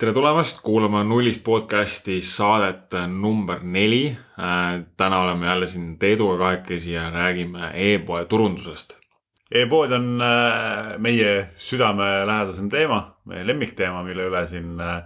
[0.00, 4.16] tere tulemast kuulama Nullist podcasti saadet number neli.
[4.96, 8.96] täna oleme jälle siin Teeduga kahekesi ja räägime e-poe turundusest.
[9.52, 15.04] E-pood on äh, meie südamelähedasem teema, meie lemmikteema, mille üle siin äh,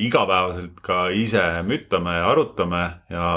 [0.00, 3.28] igapäevaselt ka ise müttame ja arutame ja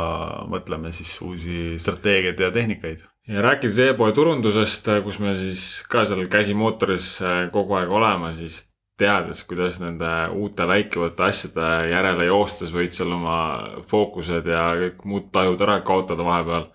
[0.47, 6.23] mõtleme siis uusi strateegiaid ja tehnikaid ja rääkides e-poe turundusest, kus me siis ka seal
[6.31, 7.17] käsimootoris
[7.51, 8.68] kogu aeg oleme, siis
[8.99, 13.39] teades, kuidas nende uute läikivate asjade järele joostes võid seal oma
[13.89, 16.67] fookused ja kõik muud tajud ära kaotada vahepeal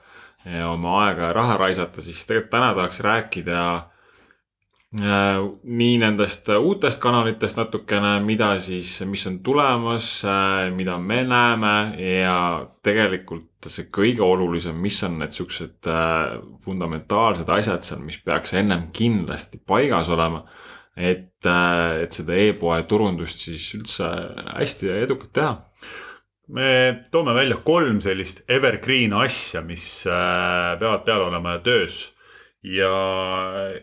[0.45, 7.01] ja oma aega ja raha raisata, siis tegelikult täna tahaks rääkida äh, nii nendest uutest
[7.03, 12.37] kanalitest natukene, mida siis, mis on tulemas äh,, mida me näeme ja
[12.85, 18.91] tegelikult see kõige olulisem, mis on need siuksed äh, fundamentaalsed asjad seal, mis peaks ennem
[18.93, 20.45] kindlasti paigas olema
[20.97, 24.09] et, äh, et seda e-poe turundust siis üldse
[24.55, 25.55] hästi ja edukalt teha
[26.55, 32.11] me toome välja kolm sellist evergreen asja, mis äh, peavad peal olema töös.
[32.65, 32.91] ja,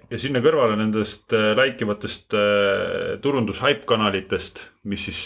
[0.10, 2.34] ja sinna kõrvale nendest äh, läikivatest
[3.22, 5.22] turundus hype kanalitest, mis siis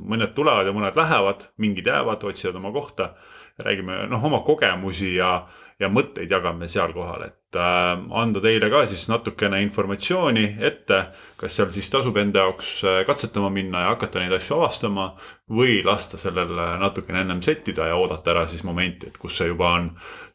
[0.00, 3.14] mõned tulevad ja mõned lähevad, mingid jäävad, otsivad oma kohta.
[3.58, 5.46] räägime noh, oma kogemusi ja,
[5.82, 11.00] ja mõtteid jagame seal kohal, et äh, anda teile ka siis natukene informatsiooni ette,
[11.40, 15.10] kas seal siis tasub enda jaoks äh, katsetama minna ja hakata neid asju avastama
[15.52, 19.72] või lasta sellel natukene ennem settida ja oodata ära siis momenti, et kus see juba
[19.78, 19.90] on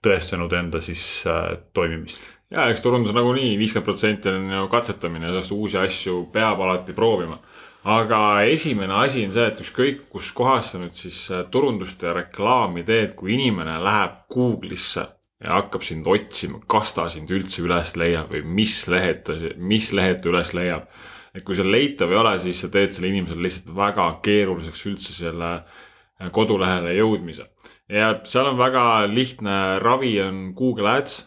[0.06, 2.28] tõestanud enda siis äh, toimimist.
[2.54, 7.40] ja eks turundus nagunii viiskümmend protsenti on ju katsetamine, sellest uusi asju peab alati proovima
[7.88, 8.22] aga
[8.52, 11.20] esimene asi on see, et ükskõik kus kohas sa nüüd siis
[11.52, 15.06] turundust ja reklaami teed, kui inimene läheb Google'isse
[15.44, 19.92] ja hakkab sind otsima, kas ta sind üldse üles leiab või mis lehed ta, mis
[19.96, 20.90] lehed ta üles leiab.
[21.38, 25.14] et kui see leitav ei ole, siis sa teed selle inimesele lihtsalt väga keeruliseks üldse
[25.14, 27.48] selle äh, kodulehele jõudmise.
[27.90, 31.22] ja seal on väga lihtne ravi on Google Ads.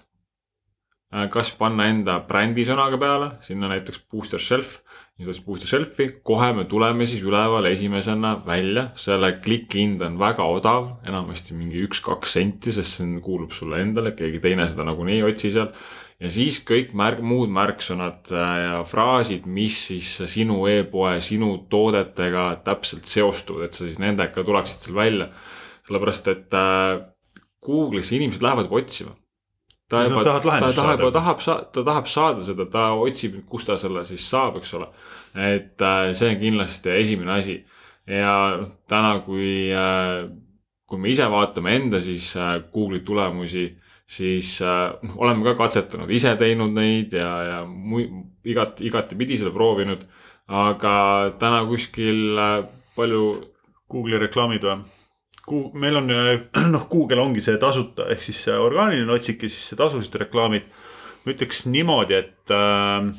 [1.14, 4.80] Äh, kas panna enda brändisõnaga peale, sinna näiteks booster shelf
[5.20, 10.46] niisugust booster shelf'i, kohe me tuleme siis üleval esimesena välja, selle kliki hind on väga
[10.48, 15.18] odav, enamasti mingi üks-kaks senti, sest see on, kuulub sulle endale, keegi teine seda nagunii
[15.18, 15.68] ei otsi seal.
[16.20, 22.50] ja siis kõik märg-, muud märksõnad äh, ja fraasid, mis siis sinu e-poe, sinu toodetega
[22.64, 25.30] täpselt seostuvad, et sa siis nendega tuleksid seal välja.
[25.84, 27.04] sellepärast, et äh,
[27.60, 29.16] Google'isse inimesed lähevad juba otsima
[29.90, 31.40] ta juba, ta tahab, tahab,
[31.74, 34.86] ta tahab saada seda, ta otsib, kust ta selle siis saab, eks ole.
[35.34, 37.58] et äh, see on kindlasti esimene asi
[38.06, 38.34] ja
[38.90, 40.30] täna, kui äh,,
[40.86, 43.66] kui me ise vaatame enda siis äh, Google'i tulemusi,
[44.10, 50.06] siis noh, oleme ka katsetanud, ise teinud neid ja, ja mu-, igat, igatepidi seda proovinud.
[50.50, 50.92] aga
[51.38, 52.38] täna kuskil
[52.96, 53.24] palju.
[53.90, 54.99] Google'i reklaamid või?
[55.74, 56.10] Meil on
[56.74, 60.68] noh, Google ongi see tasuta ehk siis orgaaniline otsik ja siis tasulised reklaamid.
[61.20, 63.10] ma ütleks niimoodi, et äh,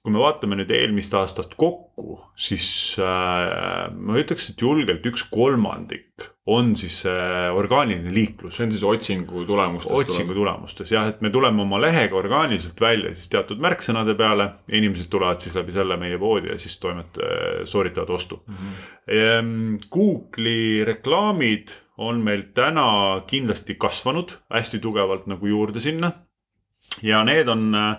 [0.00, 2.66] kui me vaatame nüüd eelmist aastat kokku, siis
[3.00, 8.56] äh, ma ütleks, et julgelt üks kolmandik on siis äh, orgaaniline liiklus.
[8.56, 9.92] see on siis otsingu tulemustes.
[9.92, 15.10] otsingu tulemustes jah, et me tuleme oma lehega orgaaniliselt välja siis teatud märksõnade peale inimesed
[15.12, 17.20] tulevad siis läbi selle meie poodi ja siis toimet-,
[17.70, 18.56] sooritavad ostu mm.
[18.56, 19.78] -hmm.
[19.94, 26.12] Google'i reklaamid on meil täna kindlasti kasvanud hästi tugevalt nagu juurde sinna.
[27.02, 27.96] ja need on äh,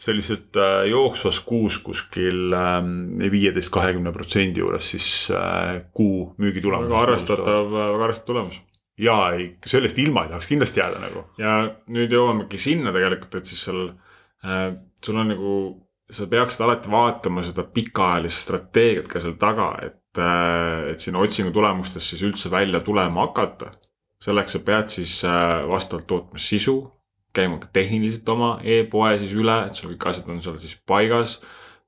[0.00, 6.88] sellised äh, jooksvas kuus kuskil ähm, viieteist, kahekümne protsendi juures siis äh, kuu müügitulemus.
[6.88, 8.60] väga arvestatav, väga arvestatav tulemus.
[9.00, 11.26] ja ei, sellest ilma ei tahaks kindlasti jääda nagu.
[11.40, 11.58] ja
[11.92, 14.66] nüüd jõuamegi sinna tegelikult, et siis seal äh,,
[15.04, 15.54] sul on nagu,
[16.10, 21.52] sa peaksid alati vaatama seda pikaajalist strateegiat ka seal taga, et äh,, et sinna otsingu
[21.52, 23.74] tulemustes siis üldse välja tulema hakata.
[24.20, 26.80] selleks sa pead siis äh, vastavalt tootma sisu
[27.36, 31.38] käima ka tehniliselt oma e-poe siis üle, et sul kõik asjad on seal siis paigas,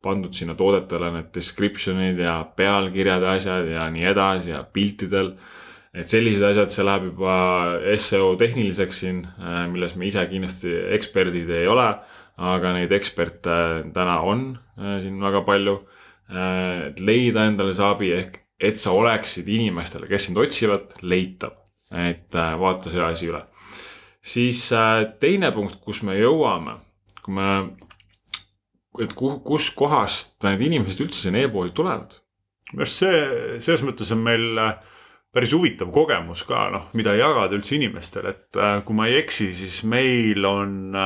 [0.03, 5.35] pandud sinna toodetele need description'id ja pealkirjad ja asjad ja nii edasi ja piltidel.
[5.93, 7.33] et sellised asjad, see läheb juba
[8.01, 11.85] seo tehniliseks siin, äh, milles me ise kindlasti eksperdid ei ole,
[12.41, 13.57] aga neid eksperte
[13.93, 14.47] täna on
[14.79, 15.83] äh, siin väga palju.
[16.33, 21.59] Äh, et leida endale see abi ehk, et sa oleksid inimestele, kes sind otsivad, leitav,
[21.93, 23.43] et vaata see asi üle
[24.23, 26.79] siis äh, teine punkt, kus me jõuame,
[27.23, 27.49] kui me,
[29.03, 32.19] et kuskohast need inimesed üldse sinna e-poodi tulevad?
[32.73, 33.17] arust see,
[33.61, 34.77] selles mõttes on meil äh,
[35.35, 39.51] päris huvitav kogemus ka noh, mida jagada üldse inimestele, et äh, kui ma ei eksi,
[39.57, 40.97] siis meil on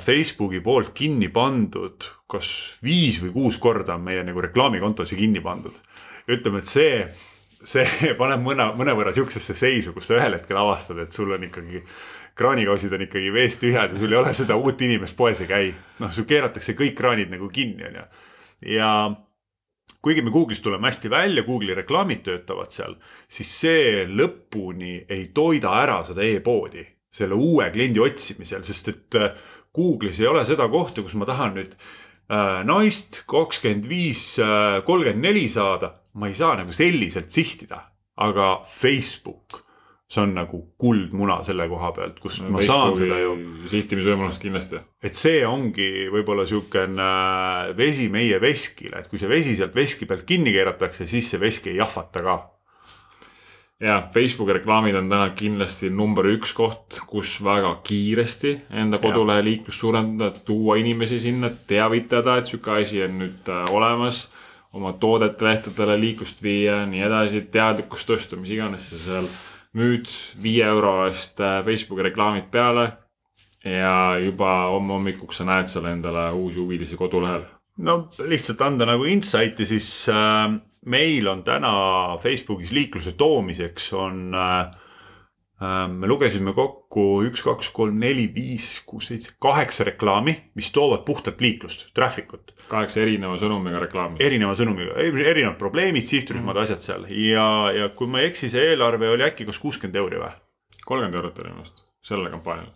[0.00, 2.48] Facebooki poolt kinni pandud, kas
[2.82, 5.76] viis või kuus korda on meie nagu reklaamikontosid kinni pandud.
[6.32, 6.94] ütleme, et see,
[7.66, 11.82] see paneb mõne, mõnevõrra sihukesesse seisu, kus sa ühel hetkel avastad, et sul on ikkagi
[12.36, 15.70] kraanikausid on ikkagi veest tühjad ja sul ei ole seda uut inimest poes ei käi.
[16.02, 18.04] noh, sul keeratakse kõik kraanid nagu kinni, on ju.
[18.76, 18.90] ja
[20.04, 22.98] kuigi me Google'is tuleme hästi välja, Google'i reklaamid töötavad seal,
[23.28, 26.84] siis see lõpuni ei toida ära seda e-poodi
[27.16, 29.30] selle uue kliendi otsimisel, sest et äh,
[29.76, 35.24] Google'is ei ole seda kohta, kus ma tahan nüüd äh, naist kakskümmend viis, äh, kolmkümmend
[35.24, 37.82] neli saada, ma ei saa nagu selliselt sihtida,
[38.16, 39.66] aga Facebook
[40.06, 43.32] see on nagu kuldmuna selle koha pealt, kus no, ma saan seda ju.
[43.72, 44.78] sihtimisvõimalust kindlasti.
[45.02, 47.08] et see ongi võib-olla siukene
[47.78, 51.72] vesi meie veskile, et kui see vesi sealt veski pealt kinni keeratakse, siis see veski
[51.72, 52.36] ei jahvata ka.
[53.82, 59.82] ja Facebooki reklaamid on täna kindlasti number üks koht, kus väga kiiresti enda kodulehe liiklust
[59.82, 64.28] suurendada, tuua inimesi sinna, teavitada, et sihuke asi on nüüd äh, olemas
[64.76, 69.28] oma toodete lehtedele liiklust viia, nii edasi, teadlikkust tõsta, mis iganes sa seal
[69.76, 70.08] müüd
[70.42, 72.86] viie euro eest äh, Facebooki reklaamid peale
[73.66, 77.44] ja juba homme hommikuks sa näed seal endale uusi huvilisi kodulehel.
[77.82, 80.48] no lihtsalt anda nagu insight'i, siis äh,
[80.86, 81.72] meil on täna
[82.22, 84.85] Facebookis liikluse toomiseks on Äh,
[85.88, 91.40] me lugesime kokku üks, kaks, kolm, neli, viis, kuus, seitse, kaheksa reklaami, mis toovad puhtalt
[91.40, 92.52] liiklust, traffic ut.
[92.68, 94.20] kaheksa erineva sõnumiga reklaami.
[94.20, 96.62] erineva sõnumiga, erinevad probleemid, sihtrühmad mm, -hmm.
[96.62, 100.20] asjad seal ja, ja kui ma ei eksi, see eelarve oli äkki kas kuuskümmend euri
[100.20, 100.34] või?
[100.84, 102.74] kolmkümmend eurot oli minu arust, sellele kampaaniale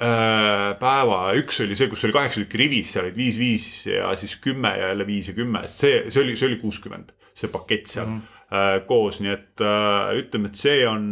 [0.00, 4.16] äh, päeva, üks oli see, kus oli kaheksa tükki rivis, seal olid viis, viis ja
[4.16, 7.52] siis kümme ja jälle viis ja kümme, et see, see oli, see oli kuuskümmend, see
[7.52, 8.84] pakett seal mm -hmm.
[8.88, 9.66] koos, nii et
[10.24, 11.10] ütleme, et see on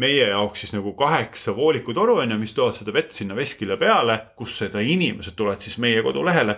[0.00, 4.16] meie jaoks siis nagu kaheksa voolikutoru on ju, mis toovad seda vett sinna veskile peale,
[4.38, 6.56] kus seda inimesed tulevad siis meie kodulehele.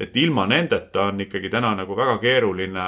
[0.00, 2.86] et ilma nendeta on ikkagi täna nagu väga keeruline,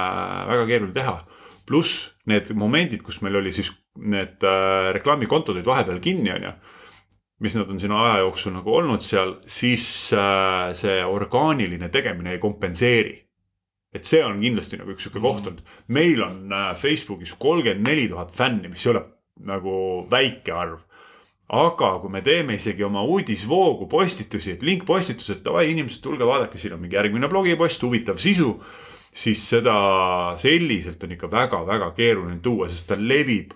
[0.49, 1.17] väga keeruline teha.
[1.65, 6.51] pluss need momendid, kus meil oli siis need äh, reklaamikontod olid vahepeal kinni, on ju
[7.39, 9.85] mis nad on siin aja jooksul nagu olnud seal, siis
[10.15, 13.21] äh, see orgaaniline tegemine ei kompenseeri.
[13.95, 15.47] et see on kindlasti nagu üks sihuke koht mm.
[15.47, 15.61] olnud.
[15.87, 19.03] meil on äh, Facebookis kolmkümmend neli tuhat fänni, mis ei ole
[19.43, 20.79] nagu väike arv.
[21.45, 26.73] aga kui me teeme isegi oma uudisvoogu postitusi, et linkpostitused, davai inimesed, tulge vaadake, siin
[26.73, 28.55] on mingi järgmine blogipost, huvitav sisu.
[29.15, 29.75] siis seda
[30.37, 33.53] selliselt on ikka väga-väga keeruline tuua, sest ta levib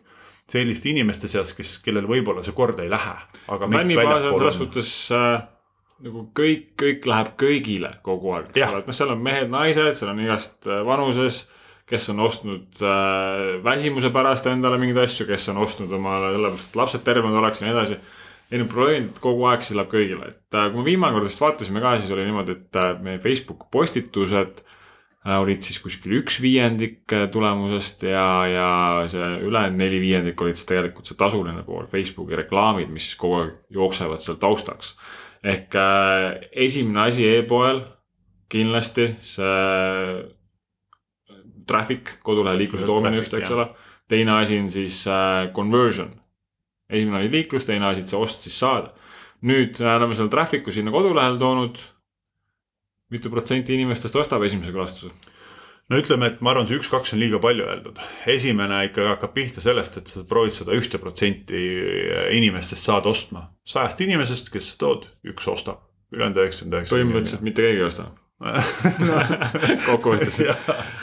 [0.50, 3.16] selliste inimeste seas, kes, kellel võib-olla see korda ei lähe.
[3.48, 5.42] fännibaas on selles suhtes äh,
[6.06, 10.14] nagu kõik, kõik läheb kõigile kogu aeg, eks ole, et noh, seal on mehed-naised, seal
[10.14, 11.44] on igast äh, vanuses
[11.90, 16.80] kes on ostnud äh, väsimuse pärast endale mingeid asju, kes on ostnud omale sellepärast, et
[16.80, 18.00] lapsed terved oleks ja nii edasi.
[18.50, 21.82] ei need probleemid kogu aeg läheb kõigile, et äh, kui me viimane kord vist vaatasime
[21.84, 27.14] ka, siis oli niimoodi, et äh, meie Facebook postitused äh, olid siis kuskil üks viiendik
[27.14, 28.70] äh, tulemusest ja, ja
[29.12, 33.42] see ülejäänud neli viiendik olid siis tegelikult see tasuline pool, Facebooki reklaamid, mis siis kogu
[33.44, 34.96] aeg jooksevad seal taustaks.
[35.44, 37.86] ehk äh, esimene asi e-poel
[38.50, 40.39] kindlasti see
[41.70, 43.68] traffic, kodulehe liikluse toomine just, eks ole.
[44.10, 46.12] teine asi on siis äh, conversion.
[46.90, 48.94] esimene oli liiklus, teine asi, et see ost siis saada.
[49.46, 51.82] nüüd äh, oleme selle traffic'u sinna kodulehele toonud.
[53.10, 55.14] mitu protsenti inimestest ostab esimese külastuse?
[55.90, 58.02] no ütleme, et ma arvan, see üks-kaks on liiga palju öeldud.
[58.30, 61.62] esimene ikkagi hakkab pihta sellest, et sa proovid seda ühte protsenti
[62.38, 63.50] inimestest saada ostma.
[63.66, 66.96] sajast inimesest, kes sa tood, üks ostab, ülejäänud üheksakümmend üheksa.
[66.96, 68.10] põhimõtteliselt mitte keegi ei osta
[69.90, 70.38] kokkuvõttes,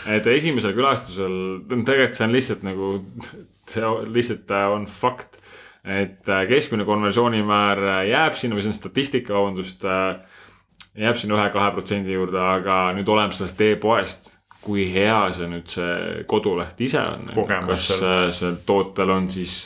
[0.08, 1.34] et esimesel külastusel,
[1.68, 2.92] tegelikult see on lihtsalt nagu,
[3.68, 5.36] see lihtsalt äh, on fakt.
[5.84, 9.84] et äh, keskmine konversioonimäär äh, jääb sinna või see on statistika, vabandust,
[10.96, 14.32] jääb sinna ühe-kahe protsendi juurde, aga nüüd oleneb sellest e-poest
[14.66, 17.28] kui hea see nüüd see koduleht ise on.
[17.68, 17.90] kas
[18.40, 19.60] seal tootel on siis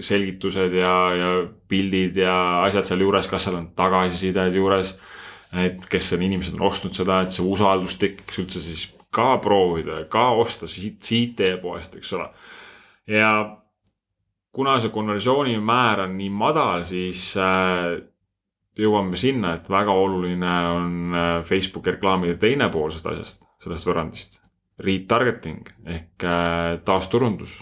[0.00, 1.28] selgitused ja, ja
[1.68, 4.96] pildid ja asjad sealjuures, kas seal on tagasisided juures
[5.54, 10.00] et kes on inimesed on ostnud seda, et see usaldus tekiks üldse siis ka proovida
[10.02, 12.28] ja ka osta siit, siit e-poest, eks ole.
[13.06, 13.30] ja
[14.54, 17.98] kuna see konversioonimäär on nii madal, siis äh,
[18.78, 24.40] jõuame sinna, et väga oluline on äh, Facebooki reklaamide teine pool sellest asjast, sellest võrrandist.
[24.84, 27.60] Retargeting ehk äh, taasturundus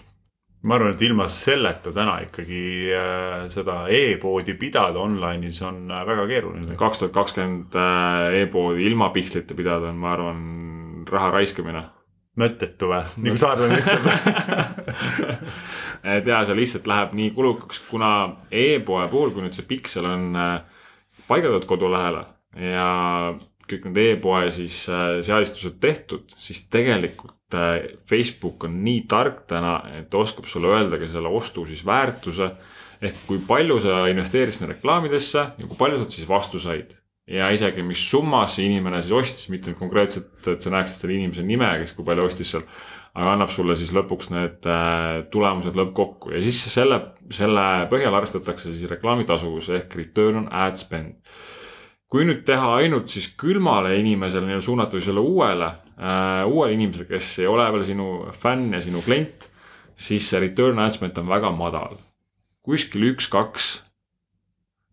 [0.62, 2.62] ma arvan, et ilma selleta täna ikkagi
[2.95, 6.76] äh, seda e-poodi pidada online'is on äh, väga keeruline.
[6.78, 10.45] kaks tuhat kakskümmend äh, e-poodi ilma pikslite pidada on, ma arvan,
[11.11, 11.83] raha raiskamine.
[12.38, 14.07] mõttetu või, nagu Saarlane ütleb
[16.14, 18.12] et ja see lihtsalt läheb nii kulukaks, kuna
[18.49, 20.31] e-poe puhul, kui nüüd see piksel on
[21.26, 22.25] paigaldatud kodulehele
[22.71, 22.87] ja
[23.69, 27.37] kõik need e-poe siis seadistused tehtud, siis tegelikult
[28.09, 32.53] Facebook on nii tark täna, et oskab sulle öelda ka selle ostu siis väärtuse.
[33.03, 36.95] ehk kui palju sa investeerisid sinna reklaamidesse ja kui palju sa siis vastu said.
[37.27, 41.15] ja isegi, mis summas see inimene siis ostis, mitte nüüd konkreetselt, et sa näeksid selle
[41.15, 42.67] inimese nime, kes kui palju ostis seal.
[43.15, 48.73] aga annab sulle siis lõpuks need äh, tulemused lõppkokku ja siis selle, selle põhjal arvestatakse
[48.73, 51.19] siis reklaamitasuvus ehk return on ad spend
[52.12, 57.09] kui nüüd teha ainult siis külmale inimesele nii-öelda suunata või selle uuele äh,, uuele inimesele,
[57.09, 59.49] kes ei ole veel sinu fänn ja sinu klient,
[59.97, 61.97] siis see return announcement on väga madal.
[62.62, 63.73] kuskil üks-kaks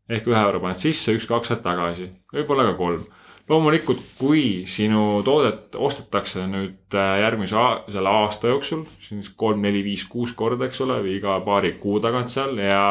[0.10, 3.04] ehk ühe euro paned sisse, üks-kaks saad tagasi, võib-olla ka kolm.
[3.50, 10.06] loomulikult, kui sinu toodet ostetakse nüüd äh, järgmise selle aasta jooksul, siis kolm, neli, viis,
[10.08, 12.84] kuus korda, eks ole, või iga paari kuu tagant seal ja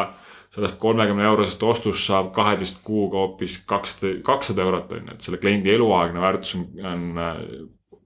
[0.55, 5.40] sellest kolmekümne eurosest ostust saab kaheteist kuuga hoopis kakssada, kakssada eurot on ju, et selle
[5.43, 7.43] kliendi eluaegne väärtus on, on äh,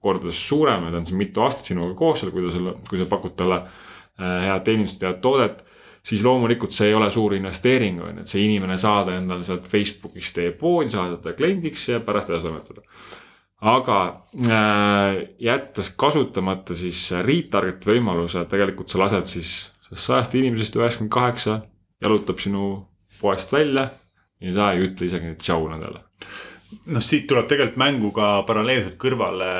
[0.03, 2.99] kordades suurem ja ta on siin mitu aastat sinuga koos seal, kui ta selle, kui
[2.99, 5.63] sa pakud talle äh, head teenindust, head toodet.
[6.03, 9.69] siis loomulikult see ei ole suur investeering, on ju, et see inimene saada endale sealt
[9.71, 12.83] Facebookist teie poodi, saada ta kliendiks ja pärast edasi toimetada
[13.63, 13.99] aga
[14.35, 19.53] äh, jättes kasutamata siis retarget võimaluse, tegelikult sa lased siis
[19.93, 21.61] sajast inimesest üheksakümmend kaheksa
[22.03, 22.69] jalutab sinu
[23.19, 23.87] poest välja
[24.43, 26.03] ja sa ei ütle isegi tšau nendele.
[26.89, 29.51] noh, siit tuleb tegelikult mängu ka paralleelselt kõrvale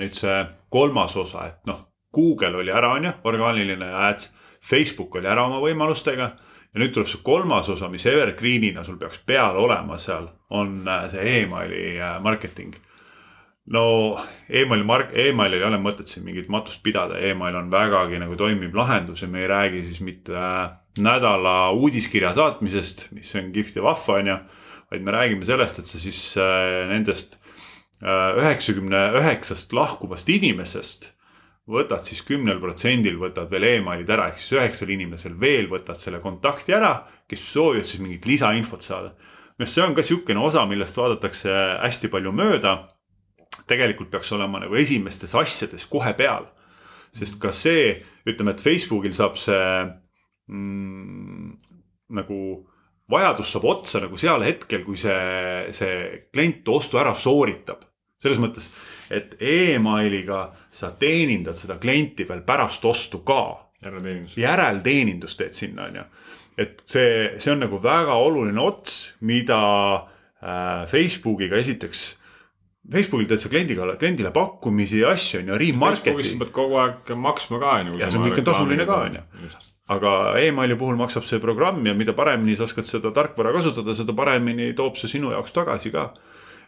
[0.00, 0.38] nüüd see
[0.72, 1.84] kolmas osa, et noh,
[2.14, 4.30] Google oli ära, on ju, orgaaniline ads,
[4.64, 6.30] Facebook oli ära oma võimalustega
[6.74, 11.06] ja nüüd tuleb see kolmas osa, mis evergreen'ina sul peaks peal olema seal, on äh,
[11.12, 12.74] see emaili äh, marketing
[13.72, 13.84] no
[14.48, 18.76] emaili mark-, emailil ei ole mõtet siin mingit matust pidada, email on vägagi nagu toimiv
[18.76, 20.44] lahendus ja me ei räägi siis mitte
[21.00, 24.36] nädala uudiskirja saatmisest, mis on kihvt ja vahva, on ju.
[24.92, 27.38] vaid me räägime sellest, et sa siis äh, nendest
[28.04, 31.14] äh, üheksakümne üheksast lahkuvast inimesest
[31.64, 36.20] võtad siis kümnel protsendil, võtad veel emailid ära, ehk siis üheksal inimesel veel võtad selle
[36.20, 39.14] kontakti ära, kes soovivad siis mingit lisainfot saada.
[39.58, 42.93] arust see on ka niisugune osa, millest vaadatakse hästi palju mööda
[43.70, 46.46] tegelikult peaks olema nagu esimestes asjades kohe peal.
[47.14, 49.66] sest ka see, ütleme, et Facebookil saab see
[50.50, 51.52] mm,
[52.18, 52.38] nagu
[53.10, 57.84] vajadus saab otsa nagu seal hetkel, kui see, see klient ostu ära sooritab.
[58.24, 58.70] selles mõttes,
[59.12, 63.70] et emailiga sa teenindad seda klienti veel pärast ostu ka.
[63.84, 64.36] järelteenindus.
[64.36, 66.04] järelteenindust teed sinna, on ju.
[66.58, 69.60] et see, see on nagu väga oluline ots, mida
[69.94, 72.23] äh, Facebookiga esiteks
[72.92, 76.10] Facebookil teed sa kliendiga, kliendile pakkumisi ja asju on ju, remarket'i.
[76.10, 77.96] Facebookis sa pead kogu aeg maksma ka on ju.
[78.02, 79.48] ja see on kõik tasuline ka on ju.
[79.94, 80.12] aga
[80.44, 84.72] emaili puhul maksab see programm ja mida paremini sa oskad seda tarkvara kasutada, seda paremini
[84.76, 86.10] toob see sinu jaoks tagasi ka.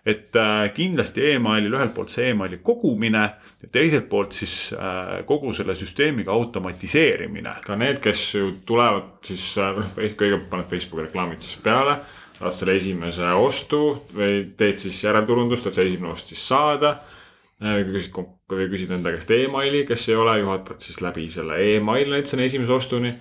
[0.06, 3.24] et äh, kindlasti emailil ühelt poolt see emaili kogumine
[3.62, 7.58] ja teiselt poolt siis äh, kogu selle süsteemiga automatiseerimine.
[7.66, 12.00] ka need, kes ju tulevad siis äh,, kõigepealt paned Facebooki reklaamid siis peale
[12.36, 13.82] saad selle esimese ostu
[14.14, 16.98] või teed siis järelturundust, et see esimene ost siis saada.
[17.56, 18.12] küsid,
[18.52, 22.44] või küsid enda käest emaili, kes ei ole, juhatad siis läbi selle emaili näiteks selle
[22.44, 23.14] esimese ostuni.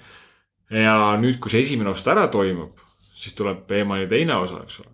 [0.70, 2.82] ja nüüd, kui see esimene ost ära toimub,
[3.16, 4.92] siis tuleb emaili teine osa, eks ole.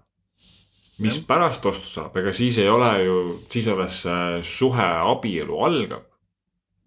[0.99, 1.25] mis ja.
[1.27, 3.17] pärast ostu saab, ega siis ei ole ju,
[3.49, 4.03] siis alles
[4.45, 6.11] suhe, abielu algab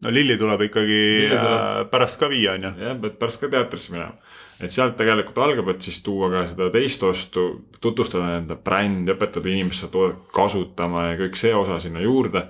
[0.05, 1.59] no Lilli tuleb ikkagi Lilli tuleb...
[1.59, 2.73] Äh, pärast ka viia, on ju.
[2.85, 4.14] jah, pead pärast ka teatrisse minema
[4.62, 7.46] et sealt tegelikult algab, et siis tuua ka seda teist ostu,
[7.82, 12.46] tutvustada enda brändi, õpetada inimest seda toodet kasutama ja kõik see osa sinna juurde.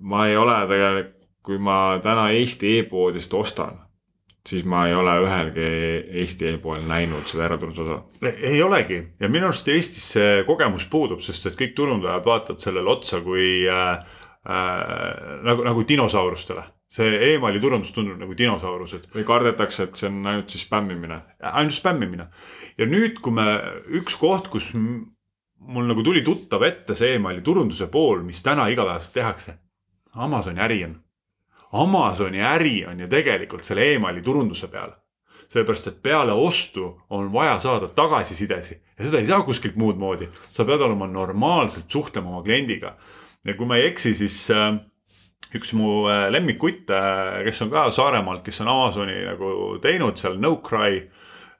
[0.00, 3.76] ma ei ole tegelikult, kui ma täna Eesti e-poodist ostan,
[4.48, 5.66] siis ma ei ole ühelgi
[6.22, 7.98] Eesti e-poel näinud seda äratundmise osa.
[8.42, 12.90] ei olegi ja minu arust Eestis see kogemus puudub, sest et kõik turundajad vaatavad sellele
[12.90, 14.00] otsa kui äh,
[14.48, 16.64] äh, nagu, nagu dinosaurustele
[16.94, 19.08] see emaili turundus tundub nagu dinosaurused.
[19.14, 21.20] või kardetakse, et see on ainult siis spämmimine.
[21.40, 22.28] ainult spämmimine.
[22.78, 23.46] ja nüüd, kui me,
[24.00, 29.14] üks koht, kus mul nagu tuli tuttav ette see emaili turunduse pool, mis täna igapäevaselt
[29.14, 29.58] tehakse.
[30.14, 31.00] Amazoni äri on.
[31.72, 34.94] Amazoni äri on ju tegelikult selle emaili turunduse peal.
[35.54, 40.28] sellepärast, et peale ostu on vaja saada tagasisidesi ja seda ei saa kuskilt muud moodi.
[40.50, 42.96] sa pead olema normaalselt suhtlema oma kliendiga.
[43.44, 44.78] ja kui ma ei eksi, siis äh,
[45.54, 47.00] üks mu äh, lemmikkutte,
[47.46, 49.50] kes on ka Saaremaalt, kes on Amazoni nagu
[49.82, 51.02] teinud seal No-Cry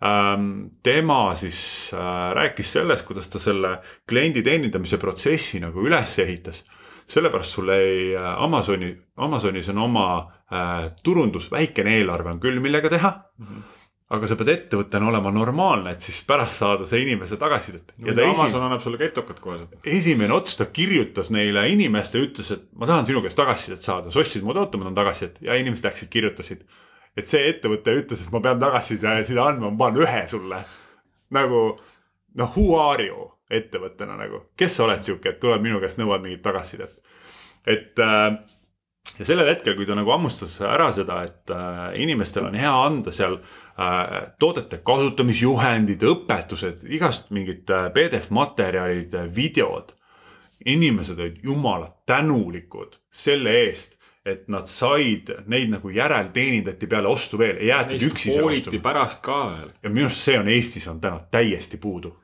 [0.05, 0.49] ähm,.
[0.83, 6.64] tema siis äh, rääkis sellest, kuidas ta selle kliendi teenindamise protsessi nagu üles ehitas.
[7.07, 10.09] sellepärast sul ei äh, Amazoni, Amazonis on oma
[10.53, 13.47] äh, turundus, väikene eelarve on küll, millega teha mm.
[13.47, 13.74] -hmm
[14.14, 17.92] aga sa pead ettevõttena olema normaalne, et siis pärast saada see inimese tagasisidet.
[17.99, 19.76] ja ta Amazon esi-, annab sulle ketokad kohe sealt.
[19.87, 24.23] esimene ots ta kirjutas neile inimestele, ütles, et ma tahan sinu käest tagasisidet saada, sa
[24.23, 26.64] ostsid mu toote, ma tahan tagasisidet ja inimesed läksid, kirjutasid.
[27.16, 30.64] et see ettevõte ütles, et ma pean tagasiside andma, ma panen ühe sulle.
[31.35, 31.62] nagu
[32.35, 36.23] noh, who are you ettevõttena nagu, kes sa oled sihuke, et tuled minu käest nõuad
[36.25, 36.97] mingit tagasisidet.
[37.66, 38.37] et äh,
[39.18, 43.12] ja sellel hetkel, kui ta nagu hammustas ära seda, et äh, inimestel on hea anda
[43.14, 49.94] seal äh, toodete kasutamisjuhendid, õpetused, igast mingid äh, PDF materjalid, videod.
[50.64, 57.58] inimesed olid jumala tänulikud selle eest, et nad said neid nagu järelteenindati peale ostu veel,
[57.61, 59.73] ei jäetud üksi hooliti pärast ka veel.
[59.82, 62.16] ja minu arust see on Eestis on täna täiesti puudu.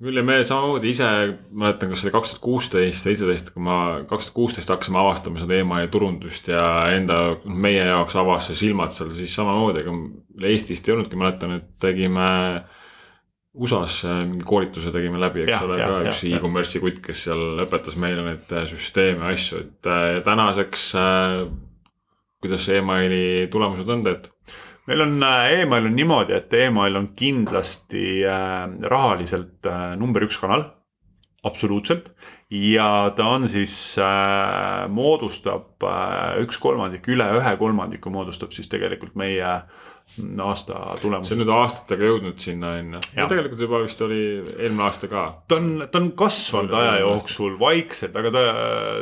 [0.00, 1.06] Küll ja me samamoodi ise
[1.52, 3.76] mäletan, kas see oli kaks tuhat kuusteist, seitseteist, kui ma
[4.08, 6.64] kaks tuhat kuusteist hakkasime avastama seda emaili turundust ja
[6.94, 9.96] enda, meie jaoks avas see silmad seal siis samamoodi, ega
[10.50, 12.30] Eestist ei olnudki, mäletan, et tegime
[13.60, 17.98] USA-s äh, mingi koolituse tegime läbi, eks ole, ka üks e-commerce'i kutt, kes seal õpetas
[18.00, 20.92] meile neid äh, süsteeme asju, et äh, tänaseks
[22.40, 24.32] kuidas see emaili tulemused on tehtud?
[24.90, 30.40] Meil on äh, email on niimoodi, et email on kindlasti äh, rahaliselt äh, number üks
[30.42, 30.66] kanal,
[31.46, 32.10] absoluutselt.
[32.50, 39.14] ja ta on siis äh,, moodustab äh, üks kolmandik, üle ühe kolmandiku moodustab siis tegelikult
[39.14, 39.52] meie
[40.44, 43.02] aasta see on nüüd aastatega jõudnud sinna, on ju.
[43.16, 43.28] Jah.
[43.30, 44.20] tegelikult juba vist oli
[44.56, 45.24] eelmine aasta ka.
[45.48, 48.44] ta on, ta on kasvanud aja jooksul vaikselt, aga ta,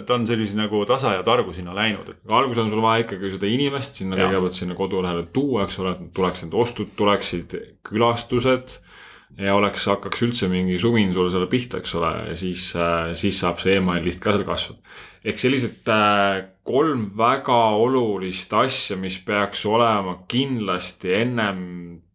[0.09, 3.33] ta on sellise nagu tasa ja targu sinna läinud, et alguses on sul vaja ikkagi
[3.37, 7.57] seda inimest sinna kõigepealt sinna kodulehele tuua, eks ole, et tuleks need ostud, tuleksid
[7.88, 8.79] külastused
[9.38, 12.71] ja oleks, hakkaks üldse mingi sumin sulle selle pihta, eks ole, ja siis,
[13.21, 14.99] siis saab see email list ka seal kasvada.
[15.25, 21.59] Ehk sellised äh, kolm väga olulist asja, mis peaks olema kindlasti ennem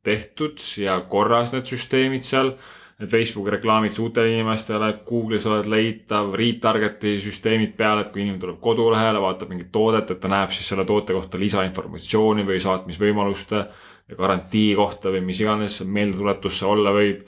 [0.04, 2.54] tehtud ja korras need süsteemid seal
[3.00, 8.60] need Facebooki reklaamid uutele inimestele, Google'is oled leitav, retarget'i süsteemid peale, et kui inimene tuleb
[8.64, 13.64] kodulehele, vaatab mingit toodet, et ta näeb siis selle toote kohta lisainformatsiooni või saatmisvõimaluste
[14.10, 17.26] ja garantii kohta või mis iganes meeldetuletus see olla võib.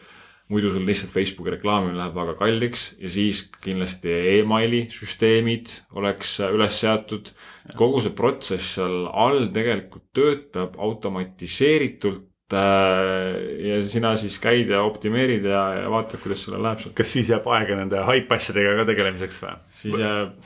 [0.52, 6.80] Muidu sul lihtsalt Facebooki reklaamimine läheb väga kalliks ja siis kindlasti emaili süsteemid oleks üles
[6.84, 7.32] seatud.
[7.78, 13.40] kogu see protsess seal all tegelikult töötab automatiseeritult äh,
[13.72, 16.94] ja sina siis käid ja optimeerid ja, ja vaatad, kuidas sellel läheb seal.
[17.02, 19.56] kas siis jääb aega nende hype asjadega ka tegelemiseks või?
[19.82, 20.38] siis jääb,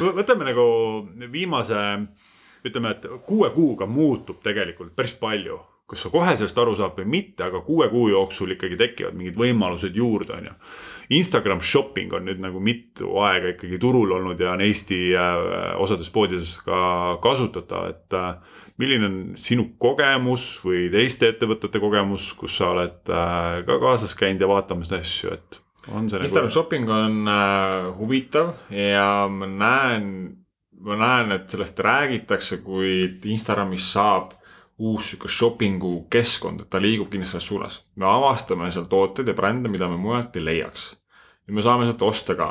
[0.00, 0.66] Võ- võtame nagu
[1.30, 1.84] viimase,
[2.66, 5.60] ütleme, et kuue kuuga muutub tegelikult päris palju.
[5.94, 9.38] Kas sa kohe sellest aru saad või mitte, aga kuue kuu jooksul ikkagi tekivad mingid
[9.40, 10.58] võimalused juurde, on ju.
[11.14, 16.10] Instagram shopping on nüüd nagu mitu aega ikkagi turul olnud ja on Eesti äh, osades
[16.12, 22.72] poodides ka kasutatav, et äh, milline on sinu kogemus või teiste ettevõtete kogemus, kus sa
[22.72, 25.60] oled äh, ka kaasas käinud ja vaatamas asju, et
[25.92, 30.08] on see Instagram nagu shopping on äh, huvitav ja ma näen,
[30.84, 34.32] ma näen, et sellest räägitakse, kuid Instagramis saab
[34.78, 37.80] uus sihuke shopping'u keskkond, et ta liigub kindlasti selles suunas.
[37.96, 40.96] me avastame seal tooteid ja brände, mida me mujalt ei leiaks.
[41.46, 42.50] ja me saame sealt osta ka.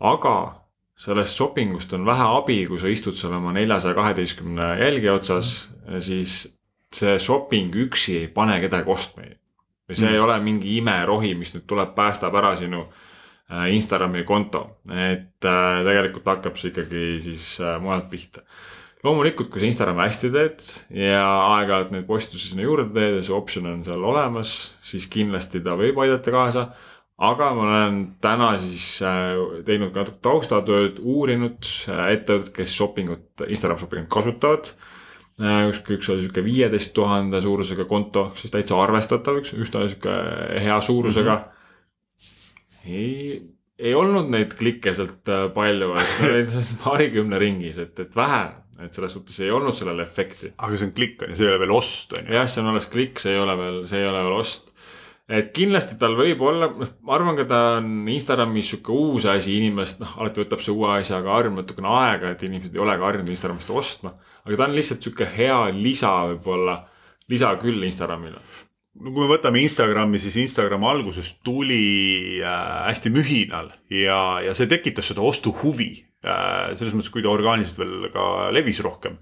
[0.00, 0.54] aga
[0.96, 5.70] sellest shopping ust on vähe abi, kui sa istud seal oma neljasaja kaheteistkümne jälgija otsas,
[5.98, 6.58] siis
[6.92, 9.22] see shopping üksi ei pane kedagi ostma.
[9.22, 10.08] ja see Mm.
[10.08, 10.14] mm.
[10.14, 15.80] ei ole mingi imerohi, mis nüüd tuleb, päästab ära sinu äh, Instagrami konto, et äh,
[15.84, 18.46] tegelikult hakkab see ikkagi siis äh, mujalt pihta.
[19.02, 20.64] loomulikult, kui sa Instagrami hästi teed
[21.02, 21.24] ja
[21.56, 24.54] aeg-ajalt neid postitusi sinna juurde teed ja see optsioon on seal olemas,
[24.86, 26.66] siis kindlasti ta võib aidata kaasa.
[27.22, 29.36] aga ma olen täna siis äh,
[29.66, 34.74] teinud ka natuke taustatööd, uurinud äh, ettevõtted, kes shoppingut, Instagram shoppingut kasutavad
[35.42, 40.14] üks, üks oli sihuke viieteist tuhande suurusega konto, siis täitsa arvestatav, üks, üsna sihuke
[40.62, 41.48] hea suurusega mm.
[42.22, 42.92] -hmm.
[42.92, 43.42] ei,
[43.78, 48.44] ei olnud neid klikke sealt äh, palju, et neid on paarikümne ringis, et, et vähe,
[48.80, 50.52] et selles suhtes ei olnud sellel efekti.
[50.56, 52.36] aga see on klikk on ju, see ei ole veel ost on ju.
[52.38, 54.70] jah, see on alles klikk, see ei ole veel, see ei ole veel ost.
[55.28, 59.58] et kindlasti tal võib olla, noh, ma arvan ka ta on Instagramis sihuke uus asi,
[59.60, 63.32] inimest, noh, alati võtab see uue asjaga harjumine natukene aega, et inimesed ei olegi harjunud
[63.34, 64.14] Instagramist ostma.
[64.42, 66.78] aga ta on lihtsalt sihuke hea lisa võib-olla,
[67.32, 68.40] lisa küll Instagramile.
[69.02, 74.70] no kui me võtame Instagrami, siis Instagram alguses tuli äh, hästi mühinal ja, ja see
[74.70, 75.92] tekitas seda ostuhuvi.
[76.22, 79.18] Selles mõttes, kui ta orgaaniliselt veel ka levis rohkem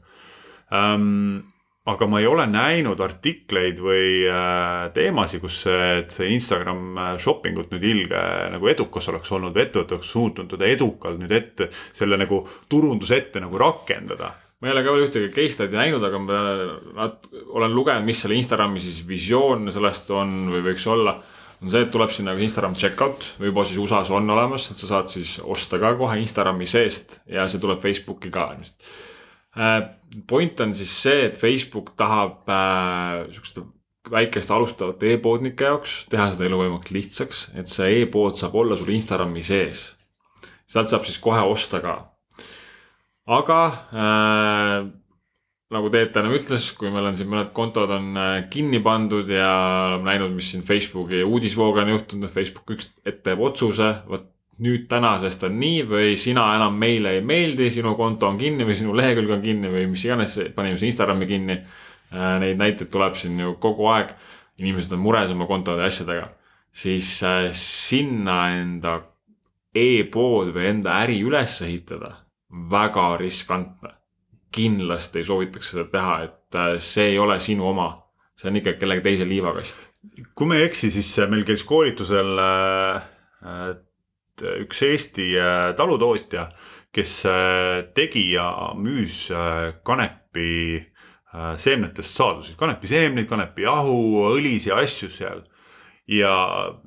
[0.77, 1.41] ähm,.
[1.91, 7.15] aga ma ei ole näinud artikleid või äh, teemasid, kus see, et see Instagram äh,
[7.19, 8.21] shopping ut nüüd ilge
[8.53, 13.17] nagu edukas oleks olnud või ettevõte oleks suutnud teda edukalt nüüd ette, selle nagu turunduse
[13.17, 17.07] ette nagu rakendada ma ei ole ka veel ühtegi case study näinud, aga ma
[17.57, 21.17] olen lugenud, mis selle Instagrami siis visioon sellest on või võiks olla.
[21.61, 25.11] On see, et tuleb sinna Instagram checkout juba siis USA-s on olemas, et sa saad
[25.13, 28.93] siis osta ka kohe Instagrami seest ja see tuleb Facebooki ka ilmselt.
[30.31, 33.67] Point on siis see, et Facebook tahab äh, sihukeste
[34.11, 38.95] väikeste alustavate e-poodnike jaoks teha seda elu võimalikult lihtsaks, et see e-pood saab olla sul
[38.95, 39.91] Instagrami sees.
[40.71, 41.99] sealt saab siis kohe osta ka
[43.31, 43.61] aga
[43.93, 44.91] äh,
[45.71, 49.51] nagu Teet ennem ütles, kui meil on siin mõned kontod on äh, kinni pandud ja
[49.91, 54.27] oleme näinud, mis siin Facebooki uudisvooga on juhtunud, Facebook üks hetk teeb otsuse, vot
[54.61, 58.77] nüüd tänasest on nii või sina enam meile ei meeldi, sinu konto on kinni või
[58.77, 62.35] sinu lehekülg on kinni või mis iganes, panime siin Instagrami kinni äh,.
[62.43, 64.11] Neid näiteid tuleb siin ju kogu aeg.
[64.61, 66.27] inimesed on mures oma kontode ja asjadega,
[66.75, 68.99] siis äh, sinna enda
[69.73, 72.19] e-pood või enda äri üles ehitada
[72.51, 74.00] väga riskantne.
[74.55, 77.91] Kindlasti soovitaks seda teha, et äh, see ei ole sinu oma,
[78.39, 79.89] see on ikka kellegi teise liivakast.
[80.35, 83.75] kui ma ei eksi, siis meil käis koolitusel äh,
[84.65, 86.49] üks Eesti äh, talutootja,
[86.91, 87.21] kes
[87.95, 89.29] tegi ja müüs
[89.87, 90.49] kanepi
[91.63, 95.45] seemnetest saadusi, kanepiseemneid, kanepijahu, õlisi asju seal.
[96.11, 96.33] ja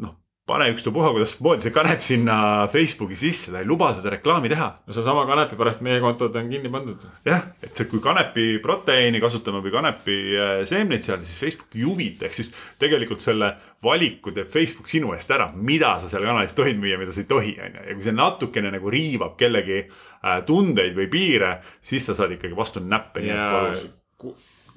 [0.04, 2.36] noh pane ükstapuha, kuidas moodi see kanep sinna
[2.72, 4.68] Facebooki sisse, ta ei luba seda reklaami teha.
[4.84, 7.06] no seesama kanepi pärast meie kontod on kinni pandud.
[7.26, 12.28] jah, et kui kanepi proteiini kasutame või kanepi äh, seemneid seal, siis Facebook ei huvita,
[12.28, 12.52] ehk siis
[12.82, 13.54] tegelikult selle
[13.84, 17.30] valiku teeb Facebook sinu eest ära, mida sa seal kanalis tohid müüa, mida sa ei
[17.30, 17.86] tohi, on ju.
[17.88, 22.60] ja kui see natukene nagu riivab kellegi äh, tundeid või piire, siis sa saad ikkagi
[22.60, 23.24] vastu näppe.
[23.30, 23.48] ja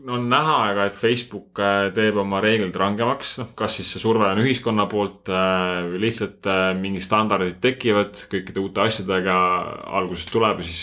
[0.04, 4.28] on näha, aga et Facebook äh, teeb oma reeglid rangemaks, noh, kas siis see surve
[4.28, 9.36] on ühiskonna poolt äh, või lihtsalt äh, mingid standardid tekivad kõikide uute asjadega,
[10.00, 10.82] alguses tuleb ja siis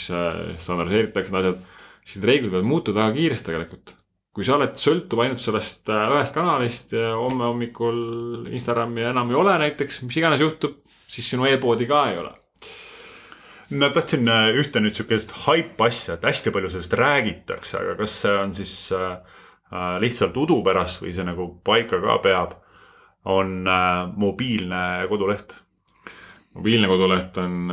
[0.65, 3.97] standardiseeritakse need asjad, siis reeglid võivad muutuda väga kiiresti tegelikult.
[4.33, 9.59] kui sa oled, sõltub ainult sellest ühest kanalist ja homme hommikul Instagrami enam ei ole
[9.61, 12.33] näiteks, mis iganes juhtub, siis sinu e-poodi ka ei ole
[13.71, 18.15] ma tahtsin äh, ühte nüüd sihukest haip asja, et hästi palju sellest räägitakse, aga kas
[18.23, 19.13] see on siis äh,
[19.71, 22.57] äh, lihtsalt udu pärast või see nagu paika ka peab,
[23.23, 23.63] on
[24.19, 25.55] mobiilne koduleht?
[26.53, 27.71] mobiilne koduleht on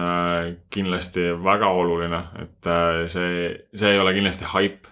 [0.73, 2.69] kindlasti väga oluline, et
[3.13, 4.87] see, see ei ole kindlasti haip.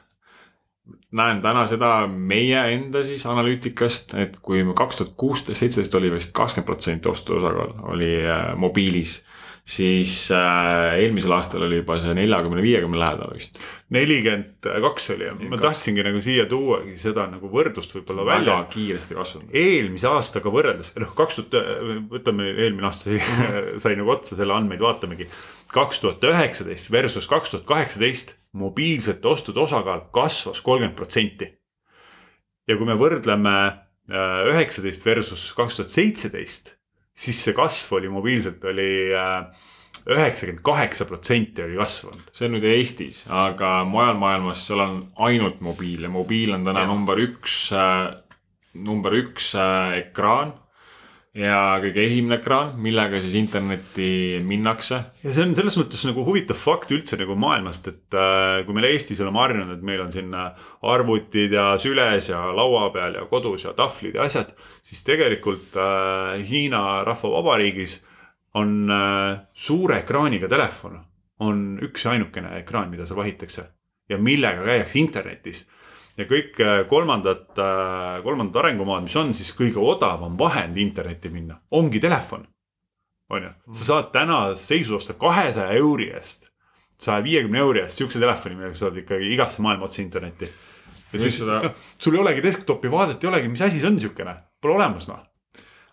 [1.14, 6.34] näen täna seda meie enda siis analüütikast, et kui kaks tuhat kuusteist, seitseteist oli vist
[6.36, 8.10] kakskümmend protsenti ostude osakaal oli
[8.56, 9.22] mobiilis
[9.68, 13.58] siis äh, eelmisel aastal oli juba see neljakümne, viiekümne lähedal vist.
[13.92, 18.54] nelikümmend kaks oli ja ma tahtsingi nagu siia tuuagi seda nagu võrdlust võib-olla välja.
[18.54, 19.50] väga kiiresti kasvanud.
[19.52, 21.74] eelmise aastaga võrreldes, noh kaks tuhat,
[22.14, 23.20] võtame eelmine aasta sai,
[23.84, 25.28] sai nagu otsa selle andmeid vaatamegi.
[25.74, 31.52] kaks tuhat üheksateist versus kaks tuhat kaheksateist mobiilsete ostude osakaal kasvas kolmkümmend protsenti.
[32.68, 36.77] ja kui me võrdleme äh, üheksateist versus kaks tuhat seitseteist
[37.18, 39.66] siis see kasv oli mobiilselt oli äh,
[40.08, 42.30] üheksakümmend kaheksa protsenti oli kasvanud.
[42.32, 46.86] see on nüüd Eestis, aga mujal maailmas seal on ainult mobiil ja mobiil on täna
[46.86, 46.90] ja.
[46.90, 48.14] number üks äh,,
[48.74, 50.54] number üks äh, ekraan
[51.36, 55.00] ja kõige esimene ekraan, millega siis internetti minnakse.
[55.22, 58.88] ja see on selles mõttes nagu huvitav fakt üldse nagu maailmast, et äh, kui meil
[58.90, 63.26] Eestis oleme harjunud, et meil on siin äh, arvutid ja süles ja laua peal ja
[63.30, 68.00] kodus ja tahvlid ja asjad, siis tegelikult äh, Hiina Rahvavabariigis
[68.58, 70.98] on äh, suure ekraaniga telefon,
[71.44, 73.68] on üks ja ainukene ekraan, mida seal vahitakse.
[74.08, 75.66] Ja millega käiakse internetis
[76.18, 81.60] ja kõik äh, kolmandad, äh, kolmandad arengumaad, mis on siis kõige odavam vahend internetti minna,
[81.70, 82.46] ongi telefon.
[83.30, 86.48] on ju, sa saad täna seisus osta kahesaja euri eest,
[86.98, 90.50] saja viiekümne euri eest siukse telefoni, millega saad ikkagi igasse maailma otsa internetti.
[91.12, 91.62] ja siis seda...
[91.62, 95.10] no, sul ei olegi desktopi vaadet, ei olegi, mis asi see on siukene, pole olemas
[95.10, 95.24] noh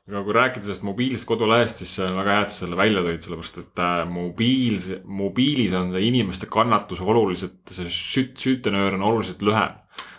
[0.06, 3.24] aga kui rääkida sellest mobiilsest kodulehest, siis on väga hea, et sa selle välja tõid,
[3.26, 4.76] sellepärast et äh, mobiil,
[5.22, 9.74] mobiilis on see inimeste kannatus oluliselt, see süt-, süütenöör on oluliselt lühem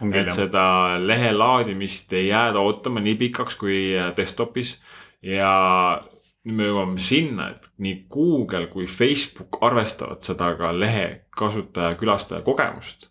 [0.05, 0.67] et seda
[1.01, 4.77] lehe laadimist ei jääda ootama nii pikaks kui äh, desktop'is
[5.25, 5.53] ja
[6.47, 11.07] nüüd me jõuame sinna, et nii Google kui Facebook arvestavad seda ka lehe
[11.37, 13.09] kasutaja, külastaja kogemust.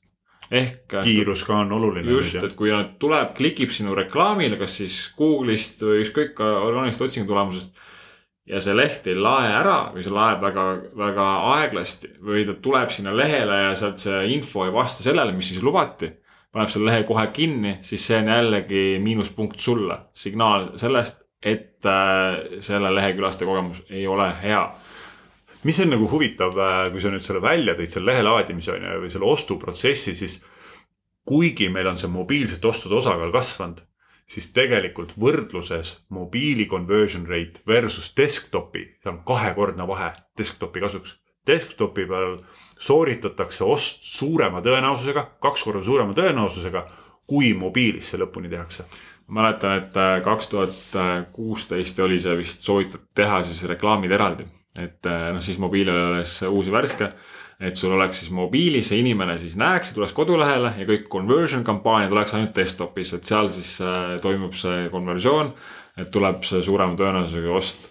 [0.52, 0.94] ehk.
[0.94, 2.12] Äh, kiirus ka on oluline.
[2.12, 7.28] just, et kui nad tuleb, klikib sinu reklaamile, kas siis Google'ist või ükskõik orgaanilisest otsingu
[7.28, 7.74] tulemusest.
[8.46, 12.92] ja see leht ei lae ära või see laeb väga, väga aeglasti või ta tuleb
[12.94, 16.12] sinna lehele ja sealt see info ei vasta sellele, mis siis lubati
[16.56, 19.98] paneb selle lehe kohe kinni, siis see on jällegi miinuspunkt sulle.
[20.16, 24.64] signaal sellest, et äh, selle lehekülastaja kogemus ei ole hea.
[25.64, 26.56] mis on nagu huvitav,
[26.94, 30.40] kui sa nüüd selle välja tõid, selle lehe laadimise on ju, või selle ostuprotsessi, siis
[31.26, 33.82] kuigi meil on see mobiilsete ostude osakaal kasvanud,
[34.30, 41.18] siis tegelikult võrdluses mobiili conversion rate versus desktopi, seal on kahekordne vahe desktopi kasuks.
[41.48, 42.38] Desktopi peal
[42.80, 46.86] sooritatakse ost suurema tõenäosusega, kaks korda suurema tõenäosusega,
[47.26, 48.86] kui mobiilis see lõpuni tehakse
[49.28, 50.98] mäletan, et äh, kaks tuhat
[51.34, 54.46] kuusteist oli see vist soovitatud teha siis reklaamid eraldi,
[54.78, 57.10] et äh, noh, siis mobiil oli alles uus ja värske
[57.60, 62.12] et sul oleks siis mobiilis see inimene siis näeks tuleks kodulehele ja kõik conversion kampaaniad
[62.12, 65.54] oleks ainult desktop'is, et seal siis äh, toimub see konversioon.
[65.96, 67.86] et tuleb see suurema tõenäosusega ost.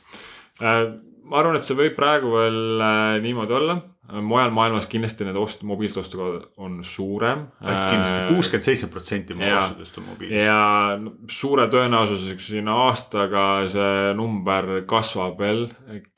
[1.24, 3.80] Ma arvan, et see võib praegu veel äh, niimoodi olla
[4.12, 7.46] mujal maailmas kindlasti need ost-, mobiilsed ostukohad on suurem.
[7.62, 10.42] kindlasti äh, kuuskümmend seitse protsenti mu ostudest on mobiilsed.
[10.44, 10.98] ja
[11.32, 15.66] suure tõenäosusega siin aastaga see number kasvab veel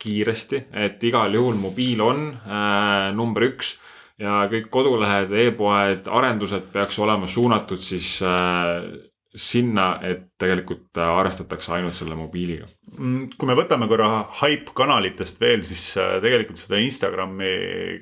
[0.03, 3.77] kiiresti, et igal juhul mobiil on äh, number üks
[4.19, 8.83] ja kõik kodulehed e, e-poed, arendused peaks olema suunatud siis äh,
[9.37, 12.67] sinna, et tegelikult arvestatakse ainult selle mobiiliga.
[12.97, 14.09] Mm, kui me võtame korra
[14.41, 17.53] Hype kanalitest veel, siis äh, tegelikult seda Instagrami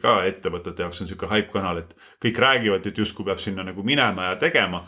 [0.03, 1.93] ka ettevõtete jaoks on sihuke Hype kanal, et
[2.23, 4.85] kõik räägivad, et justkui peab sinna nagu minema ja tegema.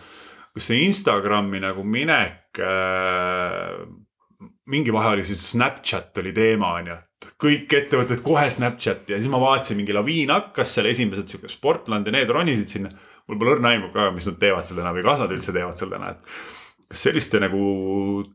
[0.56, 3.82] kas see Instagrami nagu minek äh,,
[4.72, 9.18] mingi vahe oli siis Snapchat oli teema, on ju, et kõik ettevõtted kohe Snapchati ja
[9.20, 12.94] siis ma vaatasin, mingi laviin hakkas seal, esimesed sihuke Sportland ja need ronisid sinna
[13.26, 15.78] mul pole õrna aimu ka, mis nad teevad seal täna või kas nad üldse teevad
[15.78, 16.36] seal täna, et.
[16.92, 17.62] kas selliste nagu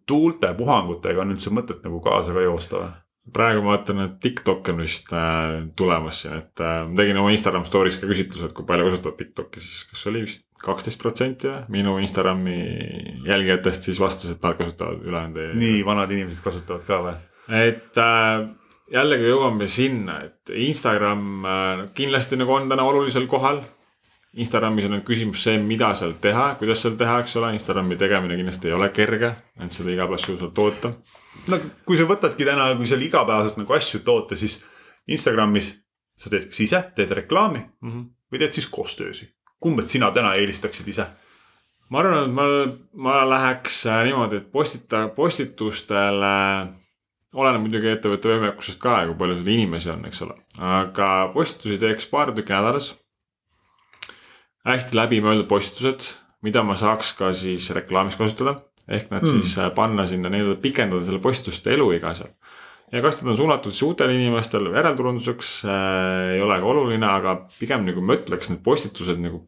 [0.10, 2.92] tuulte puhangutega on üldse mõtet nagu kaasa ka joosta või?
[3.32, 7.32] praegu ma vaatan, et TikTok on vist äh, tulemas siin, et äh, ma tegin oma
[7.32, 11.50] Instagram story's ka küsitluse, et kui palju kasutavad TikTok'i, siis kas oli vist kaksteist protsenti
[11.50, 12.58] või minu Instagrami
[13.28, 15.54] jälgijatest siis vastas, et nad kasutavad ülejäänud.
[15.62, 17.14] nii vanad inimesed kasutavad ka või?
[17.62, 18.48] et äh,
[18.94, 23.62] jällegi jõuame sinna, et Instagram äh, kindlasti nagu on täna olulisel kohal
[24.39, 28.38] Instagramis on nüüd küsimus see, mida seal teha, kuidas seal teha, eks ole, Instagrami tegemine
[28.39, 30.94] kindlasti ei ole kerge, et seda iga päev suuselt toota.
[31.52, 34.62] no kui sa võtadki täna, kui seal igapäevaselt nagu asju toota, siis
[35.12, 35.74] Instagramis
[36.15, 38.08] sa teed kas ise, teed reklaami mm -hmm.
[38.32, 39.34] või teed siis koostöösi.
[39.60, 41.06] kumbad sina täna eelistaksid ise?
[41.89, 42.44] ma arvan, et ma,
[42.94, 46.36] ma läheks äh, niimoodi, et postita, postitustele
[47.34, 51.78] oleneb muidugi ettevõtte võimekusest ka ja kui palju seal inimesi on, eks ole, aga postitusi
[51.78, 53.01] teeks paar tükki nädalas
[54.67, 56.08] hästi läbimõeldud postitused,
[56.45, 58.62] mida ma saaks ka siis reklaamis kasutada.
[58.91, 59.30] ehk nad mm.
[59.30, 62.34] siis äh, panna sinna nii-öelda pikendada selle postituste eluiga seal.
[62.91, 67.36] ja kas nad on suunatud siis uutele inimestele järelturunduseks äh, ei ole ka oluline, aga
[67.60, 69.45] pigem nagu ma ütleks need postitused nagu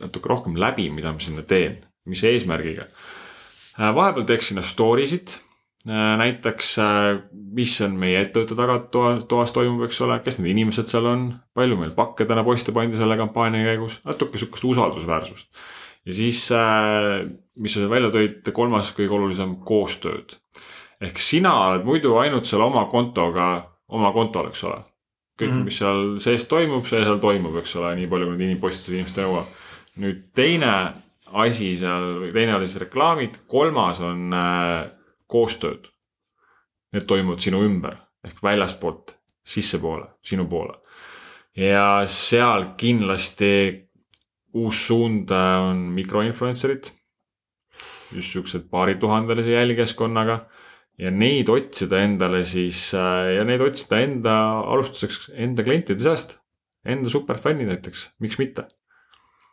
[0.00, 3.94] natuke rohkem läbi, mida ma sinna teen, mis eesmärgiga äh,.
[3.94, 5.36] vahepeal teeks sinna story sid
[5.88, 11.08] näiteks, äh, mis on meie ettevõtte tagatoas, toas toimub, eks ole, kes need inimesed seal
[11.08, 11.22] on,
[11.56, 15.48] palju meil pakke täna posti pandi selle kampaania käigus, natuke sihukest usaldusväärsust.
[16.04, 17.24] ja siis, äh,
[17.56, 20.36] mis sa välja tõid, kolmas kõige olulisem, koostööd.
[21.00, 24.82] ehk sina oled muidu ainult seal oma kontoga, oma kontol, eks ole.
[25.40, 25.64] kõik mm, -hmm.
[25.64, 29.26] mis seal sees toimub, see seal toimub, eks ole, nii palju kui need inimpostitused inimesteni
[29.26, 29.46] jõuavad.
[29.96, 30.92] nüüd teine
[31.32, 34.99] asi seal, teine oli siis reklaamid, kolmas on äh,
[35.30, 35.88] koostööd.
[36.94, 39.14] Need toimuvad sinu ümber ehk väljaspoolt
[39.46, 40.78] sissepoole, sinu poole.
[41.56, 43.50] ja seal kindlasti
[44.54, 46.90] uus suund on mikroinfluencer'id.
[48.12, 50.46] just siuksed paarituhandelise jälgijaskonnaga
[50.98, 56.38] ja neid otsida endale siis ja neid otsida enda alustuseks enda klientide seast.
[56.84, 58.64] Enda superfännid näiteks, miks mitte?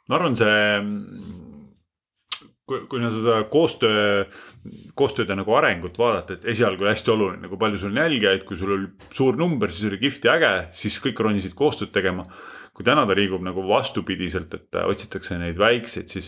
[0.07, 1.56] ma arvan, see
[2.67, 4.25] kui, kui no seda koostöö,
[4.97, 8.60] koostööde nagu arengut vaadata, et esialgu oli hästi oluline, nagu palju sul on jälgijaid, kui
[8.60, 12.27] sul oli suur number, siis oli kihvt ja äge, siis kõik ronisid koostööd tegema.
[12.77, 16.27] kui täna ta liigub nagu vastupidiselt, et otsitakse neid väikseid, siis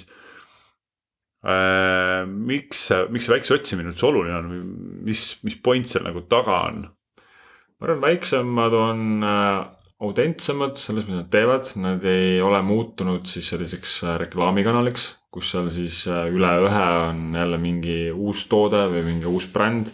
[1.45, 4.63] äh, miks, miks see väikse otsimine üldse oluline on või
[5.11, 6.87] mis, mis point seal nagu taga on?
[6.89, 9.59] ma arvan, väiksemad on äh,
[9.99, 15.69] autentsemad selles, mida nad teevad, nad ei ole muutunud siis selliseks äh, reklaamikanaliks kus seal
[15.73, 19.91] siis äh, üle ühe on jälle mingi uus toode või mingi uus bränd.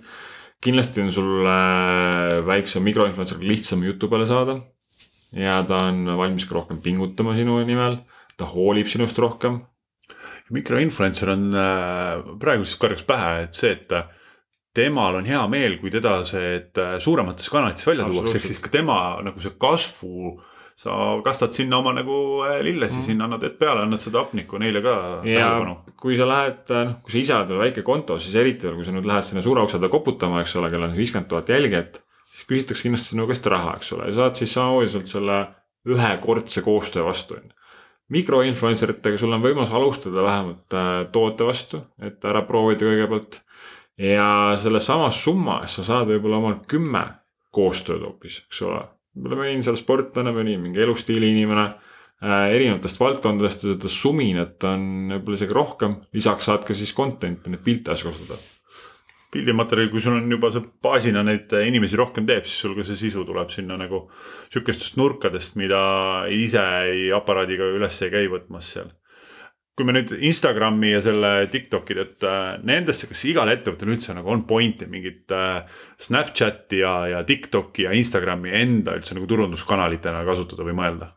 [0.63, 4.59] kindlasti on sul äh, väikse mikroinfluencer'iga lihtsam jutu peale saada.
[5.35, 7.99] ja ta on valmis ka rohkem pingutama sinu nimel,
[8.37, 9.59] ta hoolib sinust rohkem.
[10.55, 11.49] mikroinfluencer on
[12.39, 13.91] praegu siis korraks pähe, et see, et
[14.75, 18.73] temal on hea meel, kui teda see, et suuremates kanalites välja tuuakse, ehk siis ka
[18.73, 20.35] tema nagu see kasvu
[20.75, 20.91] sa
[21.23, 24.81] kastad sinna oma nagu äh, lillesi mm., sinna annad vett peale, annad seda hapnikku neile
[24.83, 25.75] ka tähelepanu.
[26.01, 28.87] kui sa lähed, äh, noh, kui sa oled veel väike konto, siis eriti veel, kui
[28.87, 32.01] sa nüüd lähed sinna suure ukse taha koputama, eks ole, kellel on viiskümmend tuhat jälgijat.
[32.35, 35.37] siis küsitakse kindlasti sinu käest raha, eks ole, ja saad siis samamoodi sealt selle
[35.87, 37.55] ühekordse koostöö vastu, on ju
[38.13, 43.39] mikroinfluencer itega sul on võimalus alustada vähemalt äh, toote vastu, et ära proovida kõigepealt.
[44.01, 47.05] Ja selle sama summa eest sa saad võib-olla omal kümme
[47.55, 48.81] koostööd hoopis, eks ole.
[49.15, 55.15] võib-olla mõni seal sportlane, mõni mingi elustiili inimene äh, erinevatest valdkondadest ja seda suminat on
[55.15, 56.01] võib-olla isegi rohkem.
[56.13, 58.43] lisaks saad ka siis content'i, neid pilte asju kasutada
[59.35, 62.99] pildimaterjali, kui sul on juba see baasina neid inimesi rohkem teeb, siis sul ka see
[62.99, 64.05] sisu tuleb sinna nagu
[64.53, 65.79] sihukestest nurkadest, mida
[66.31, 68.93] ise ei aparaadiga üles ei käi võtmas seal.
[69.75, 74.31] Kui me nüüd Instagrami ja selle TikTok'i, et äh, nendesse, kas igal ettevõttel üldse nagu
[74.31, 75.65] on point'i mingit äh,
[76.01, 81.11] Snapchati ja, ja TikTok'i ja Instagrami enda üldse nagu turunduskanalitena kasutada või mõelda?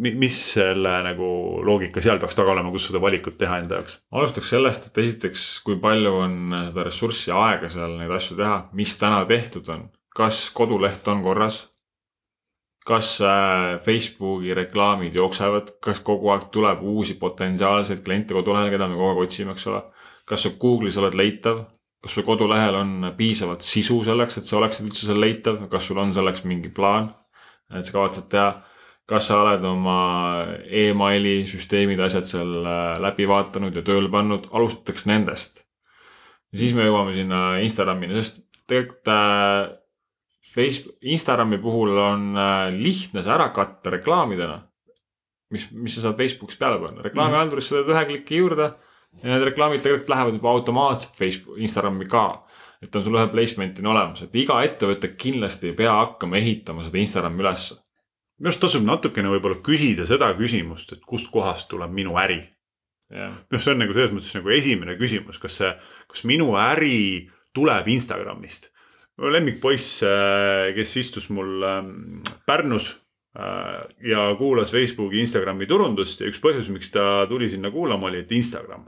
[0.00, 1.26] mis selle nagu
[1.66, 3.98] loogika seal peaks taga olema, kus seda valikut teha enda jaoks?
[4.14, 6.38] alustaks sellest, et esiteks, kui palju on
[6.70, 11.66] seda ressurssi, aega seal neid asju teha, mis täna tehtud on, kas koduleht on korras?
[12.86, 18.96] Kas äh, Facebooki reklaamid jooksevad, kas kogu aeg tuleb uusi potentsiaalseid kliente kodulehele, keda me
[18.96, 19.82] kogu aeg otsime, eks ole.
[20.30, 21.64] kas sa Google'is oled leitav,
[22.00, 25.98] kas sul kodulehel on piisavalt sisu selleks, et sa oleksid üldse seal leitav, kas sul
[26.00, 27.10] on selleks mingi plaan,
[27.74, 28.50] et sa kavatsed teha?
[29.10, 29.96] Kas sa oled oma
[30.70, 35.64] emaili süsteemid, asjad seal äh, läbi vaadanud ja tööle pannud, alustatakse nendest.
[36.54, 38.38] siis me jõuame sinna Instagramini, sest
[38.70, 39.79] tegelikult äh,
[40.54, 44.60] Facebook, Instagrami puhul on äh, lihtne see ära katta reklaamidena.
[45.50, 48.68] mis, mis sa saad Facebookis peale panna, reklaamihalduris sa teed ühe kliki juurde
[49.18, 52.46] ja need reklaamid tegelikult lähevad juba automaatselt Facebook, Instagrami ka.
[52.80, 57.02] Et on sul ühe placement'ina olemas, et iga ettevõte kindlasti ei pea hakkama ehitama seda
[57.02, 57.80] Instagrami ülesse
[58.40, 62.40] minu arust tasub natukene võib-olla küsida seda küsimust, et kustkohast tuleb minu äri.
[63.12, 65.70] Minu arust see on nagu selles mõttes nagu esimene küsimus, kas see,
[66.08, 68.70] kas minu äri tuleb Instagramist.
[69.20, 72.92] Mu lemmikpoiss, äh, kes istus mul ähm, Pärnus
[73.36, 78.24] äh, ja kuulas Facebooki, Instagrami turundust ja üks põhjus, miks ta tuli sinna kuulama, oli,
[78.24, 78.86] et Instagram.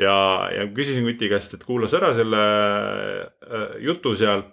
[0.00, 0.14] ja,
[0.54, 4.44] ja küsisin Kuti käest, et kuulas ära selle äh, jutu seal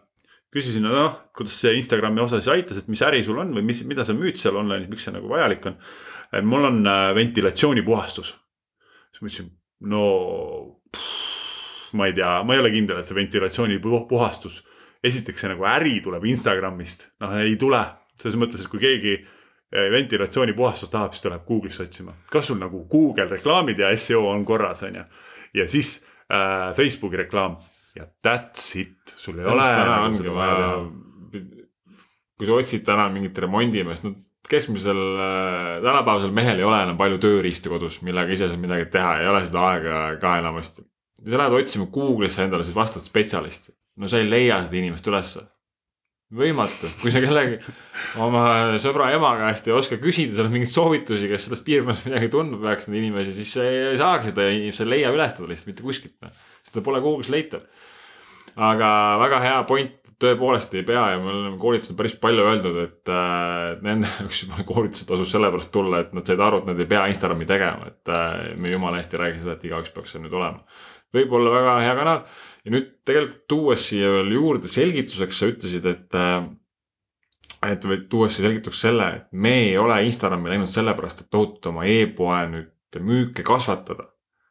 [0.54, 3.84] küsisin, noh, kuidas see Instagrami osa siis aitas, et mis äri sul on või mis,
[3.90, 5.76] mida sa müüd seal online'is, miks see nagu vajalik on.
[6.46, 6.80] mul on
[7.16, 8.32] ventilatsioonipuhastus.
[9.12, 9.52] siis ma ütlesin,
[9.92, 10.06] no
[10.94, 14.64] pff, ma ei tea, ma ei ole kindel, et see ventilatsioonipuhastus.
[15.04, 17.82] Esiteks see nagu äri tuleb Instagramist, noh ei tule.
[18.18, 22.58] Selles mõttes, et kui keegi äh, ventilatsioonipuhastust tahab, siis ta läheb Google'isse otsima, kas sul
[22.62, 25.04] nagu Google reklaamid ja seo on korras, on ju.
[25.62, 26.00] ja siis
[26.32, 27.58] äh, Facebooki reklaam.
[27.98, 29.68] Ja that's it, sul ei Tänu ole.
[29.74, 30.66] nagu ongi vaja,
[32.38, 34.14] kui sa otsid täna mingit remondimeest, no
[34.50, 39.18] keskmisel äh, tänapäevasel mehel ei ole enam palju tööriistu kodus, millega ise saab midagi teha,
[39.22, 40.86] ei ole seda aega ka enamasti.
[41.26, 45.46] sa lähed otsima Google'isse endale siis vastavat spetsialisti, no sa ei leia seda inimest ülesse
[46.38, 47.60] võimatu, kui sa kellegi
[48.20, 48.46] oma
[48.84, 52.90] sõbra ema käest ei oska küsida seal mingeid soovitusi, kes sellest piirkonnast midagi tundma peaks
[52.92, 55.86] neid inimesi, siis sa ei saagi seda inimest, sa ei leia üles teda lihtsalt mitte
[55.88, 56.18] kuskilt.
[56.26, 56.34] Noh.
[56.68, 57.64] seda pole Google'is leitav
[58.58, 58.90] aga
[59.22, 63.78] väga hea point, tõepoolest ei pea ja me oleme koolitusel päris palju öeldud, et äh,
[63.86, 67.04] nende jaoks juba koolitused tasus sellepärast tulla, et nad said aru, et nad ei pea
[67.12, 70.34] Instagrami tegema, et äh, me jumala hästi ei räägi seda, et igaüks peaks seal nüüd
[70.34, 70.66] olema.
[71.14, 72.24] võib-olla väga hea kanal
[72.68, 76.42] ja nüüd tegelikult tuues siia veel juurde selgituseks, sa ütlesid, et äh,
[77.72, 81.72] et või tuues siia selgituseks selle, et me ei ole Instagrami läinud sellepärast, et tohutult
[81.72, 82.74] oma e-poe nüüd
[83.08, 84.08] müüke kasvatada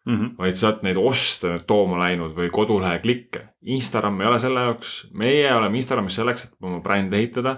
[0.07, 0.31] mm, -hmm.
[0.39, 3.43] vaid sealt neid oste nüüd tooma läinud või kodulehe klikke.
[3.77, 7.57] Instagram ei ole selle jaoks, meie oleme Instagramis selleks, et oma brändi ehitada.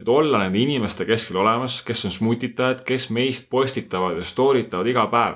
[0.00, 4.86] et olla nende inimeste keskel olemas, kes on smutitajad, kes meist postitavad ja story tavad
[4.86, 5.34] iga päev.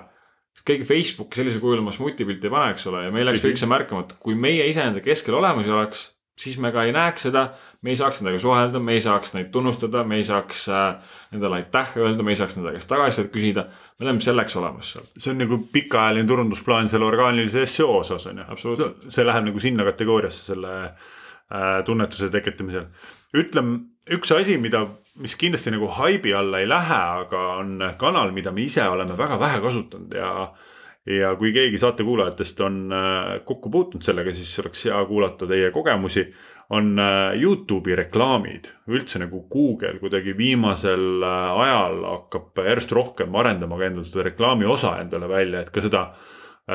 [0.58, 3.60] Sest keegi Facebooki sellisel kujul oma smutipilti ei pane, eks ole, ja meil läks kõik
[3.60, 7.26] see märkamata, kui meie ise nende keskel olemas ei oleks siis me ka ei näeks
[7.28, 7.48] seda,
[7.82, 11.60] me ei saaks nendega suhelda, me ei saaks neid tunnustada, me ei saaks äh, nendele
[11.60, 13.66] aitäh öelda, me ei saaks nende käest tagasisidet küsida.
[13.98, 15.06] me oleme selleks olemas seal.
[15.16, 18.90] see on nagu pikaajaline turundusplaan selle orgaanilise seo osas on ju.
[19.08, 21.08] see läheb nagu sinna kategooriasse selle äh,
[21.84, 22.88] tunnetuse tekitamisel.
[23.32, 23.78] ütleme
[24.12, 24.82] üks asi, mida,
[25.16, 29.40] mis kindlasti nagu haibi alla ei lähe, aga on kanal, mida me ise oleme väga
[29.40, 30.32] vähe kasutanud ja
[31.08, 36.32] ja kui keegi saatekuulajatest on äh, kokku puutunud sellega, siis oleks hea kuulata teie kogemusi.
[36.70, 43.78] on äh, Youtube'i reklaamid, üldse nagu Google kuidagi viimasel äh, ajal hakkab järjest rohkem arendama
[43.78, 46.10] ka endale seda reklaami osa endale välja, et ka seda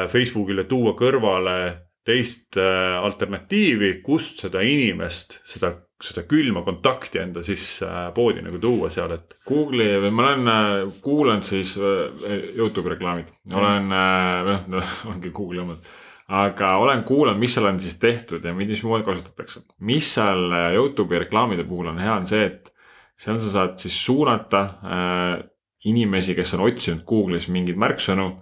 [0.09, 1.57] Facebookile tuua kõrvale
[2.03, 5.71] teist alternatiivi, kust seda inimest, seda
[6.03, 9.37] seda külma kontakti enda sisse äh, poodi nagu tuua seal, et.
[9.47, 10.71] Google'i või ma olen äh,
[11.03, 15.93] kuulanud siis äh, Youtube reklaamid, olen noh, noh ongi Google'i omad.
[16.33, 19.63] aga olen kuulanud, mis seal on siis tehtud ja mismoodi kasutatakse.
[19.79, 22.73] mis seal äh, Youtube'i reklaamide puhul on hea, on see, et
[23.19, 25.37] seal sa saad siis suunata äh,
[25.87, 28.33] inimesi, kes on otsinud Google'is mingeid märksõnu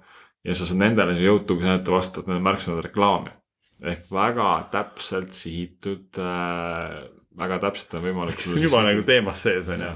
[0.46, 3.38] ja sa saad nendele siis Youtube'is näidata vastavalt nende märksõnade reklaami.
[3.82, 7.02] Ehk väga täpselt sihitud äh,,
[7.38, 8.38] väga täpselt on võimalik.
[8.38, 9.92] see on juba nagu teemas sees on ju.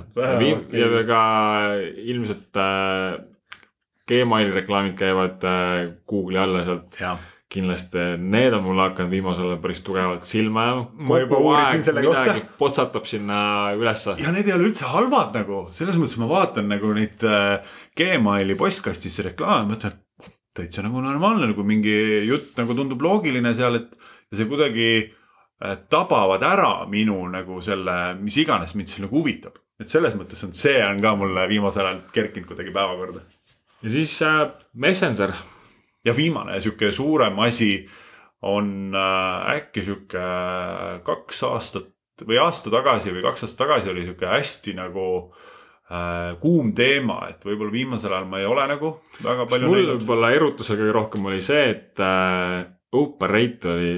[0.80, 1.22] ja ka
[2.06, 3.22] ilmselt äh,
[4.06, 7.00] Gmaili reklaamid käivad äh, Google'i alla sealt
[7.56, 10.86] kindlasti need on mulle hakanud viimasel ajal päris tugevalt silma jääma.
[11.10, 12.36] ma juba uurisin selle kohta.
[12.60, 13.40] potsatab sinna
[13.78, 14.16] ülesse.
[14.22, 18.58] ja need ei ole üldse halvad nagu, selles mõttes ma vaatan nagu neid äh, Gmaili
[18.60, 19.96] postkastis reklaame, mõtlen,
[20.56, 21.96] täitsa nagu normaalne, nagu mingi
[22.28, 23.92] jutt nagu tundub loogiline seal, et
[24.32, 29.60] ja see kuidagi äh, tabavad ära minu nagu selle, mis iganes mind seal nagu huvitab.
[29.80, 33.26] et selles mõttes on, see on ka mulle viimasel ajal kerkinud kuidagi päevakorda.
[33.84, 35.36] ja siis äh, Messenger
[36.06, 37.88] ja viimane sihuke suurem asi
[38.46, 41.92] on äh, äkki sihuke äh, kaks aastat
[42.24, 45.55] või aasta tagasi või kaks aastat tagasi oli sihuke hästi nagu äh,
[46.42, 48.90] kuum teema, et võib-olla viimasel ajal ma ei ole nagu
[49.22, 49.68] väga palju.
[49.70, 52.64] mul võib-olla erutusel kõige rohkem oli see, et äh,
[52.96, 53.92] open rate oli,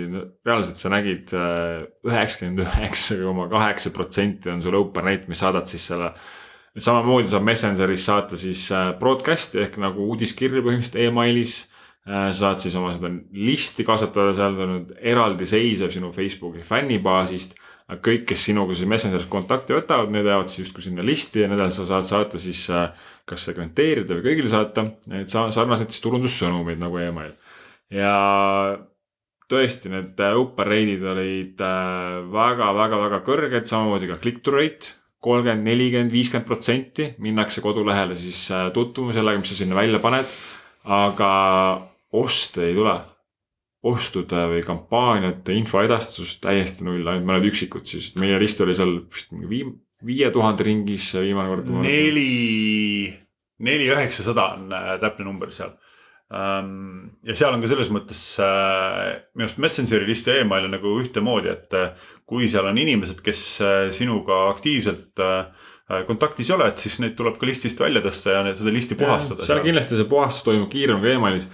[0.45, 5.69] reaalselt sa nägid äh, üheksakümmend üheksa koma kaheksa protsenti on sul open rate, mis saadad
[5.71, 6.11] siis selle
[6.77, 11.61] samamoodi saab Messengeris saata siis äh, broadcast'i ehk nagu uudiskirju põhimõtteliselt emailis
[12.07, 17.57] Äh, saad siis oma seda listi kasvatada, seal on nüüd eraldiseisev sinu Facebooki fännibaasist.
[17.87, 21.71] Kõik, kes sinuga siis Messengeris kontakti võtavad, need jäävad siis justkui sinna listi ja nendele
[21.71, 22.89] sa saad saata siis äh,
[23.27, 24.83] kas segmenteerida või kõigile saata,
[25.15, 27.33] et sa sarnaselt siis turundussõnumeid nagu email.
[27.93, 28.13] ja
[29.47, 31.63] tõesti, need open rate'id olid
[32.35, 39.15] väga-väga-väga äh, kõrged, samamoodi ka click-through rate kolmkümmend, nelikümmend, viiskümmend protsenti minnakse kodulehele siis tutvuma
[39.15, 40.27] sellega, mis sa sinna välja paned.
[40.87, 41.29] aga
[42.15, 42.99] oste ei tule.
[43.87, 49.33] Ostude või kampaaniate infoedastus täiesti null, ainult mõned üksikud siis, meie list oli seal vist
[49.33, 49.75] mingi viim-,
[50.05, 51.69] viie tuhande ringis viimane kord.
[51.83, 53.11] neli,
[53.63, 55.73] neli üheksasada on äh, täpne number seal
[56.29, 57.07] um,.
[57.25, 60.97] ja seal on ka selles mõttes äh, minu arust Messengeri list ja email on nagu
[61.01, 63.47] ühtemoodi, et äh, kui seal on inimesed, kes
[63.95, 65.23] sinuga aktiivselt
[66.03, 69.45] kontaktis ei ole, et siis neid tuleb ka listist välja tõsta ja seda listi puhastada.
[69.47, 71.45] seal kindlasti see puhastus toimub kiiremini kui emailis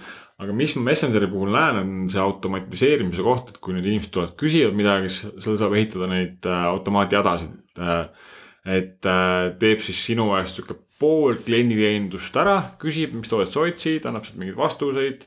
[0.44, 4.36] aga mis ma Messengeri puhul näen, on see automatiseerimise koht, et kui nüüd inimesed tulevad,
[4.40, 7.56] küsivad midagi, siis seal saab ehitada neid äh, automaatjadasid.
[7.80, 8.32] Äh,
[8.76, 14.06] et äh, teeb siis sinu eest sihuke pool klienditeenindust ära, küsib, mis toodet sa otsid,
[14.08, 15.26] annab sealt mingeid vastuseid.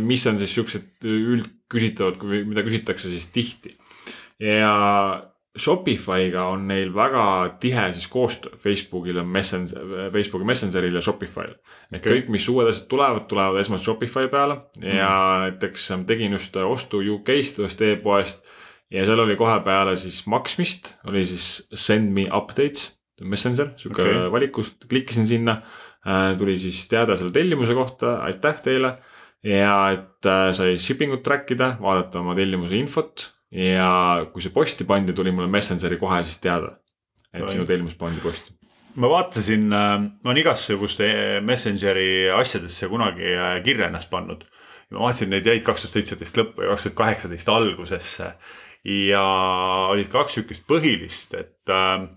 [0.00, 3.74] mis on siis siuksed üldküsitavad, mida küsitakse siis tihti.
[4.40, 4.72] ja
[5.52, 7.24] Shopify'ga on neil väga
[7.60, 11.52] tihe siis koostöö, Facebookil on Messenger, Facebooki Messengeril ja Shopify'l.
[11.92, 12.14] et okay.
[12.14, 14.94] kõik, mis uued asjad tulevad, tulevad esmalt Shopify peale mm.
[14.96, 15.10] ja
[15.44, 18.40] näiteks tegin just ostu UK-st ühest e-poest.
[18.90, 24.30] ja seal oli kohe peale siis maksmist, oli siis send me updates, Messenger, sihuke okay.
[24.32, 25.60] valikus, klikkisin sinna.
[26.02, 28.96] Äh, tuli siis teade selle tellimuse kohta, aitäh teile.
[29.44, 33.90] ja et äh, sai shipping ut track ida, vaadata oma tellimuse infot ja
[34.32, 36.72] kui see posti pandi, tuli mulle Messengeri kohe siis teada,
[37.32, 38.54] et sinu tellimus pandi posti.
[38.94, 41.06] ma vaatasin, äh, ma olen igasuguste
[41.44, 44.44] Messengeri asjadesse kunagi äh, kirja ennast pannud.
[44.90, 48.32] ma vaatasin, neid jäid kaks tuhat seitseteist lõppu ja kaks tuhat kaheksateist algusesse.
[48.84, 49.24] ja
[49.92, 52.08] olid kaks sihukest põhilist, et äh,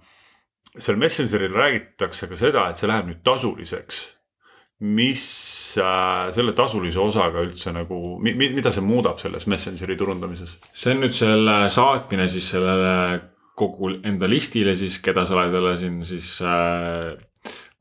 [0.78, 4.06] seal Messengeril räägitakse ka seda, et see läheb nüüd tasuliseks
[4.84, 10.57] mis äh, selle tasulise osaga üldse nagu, mida see muudab selles Messengeri turundamises?
[10.76, 13.21] see on nüüd selle saatmine siis sellele
[13.55, 17.15] kogu enda listile siis, keda sa oled jälle siin siis äh,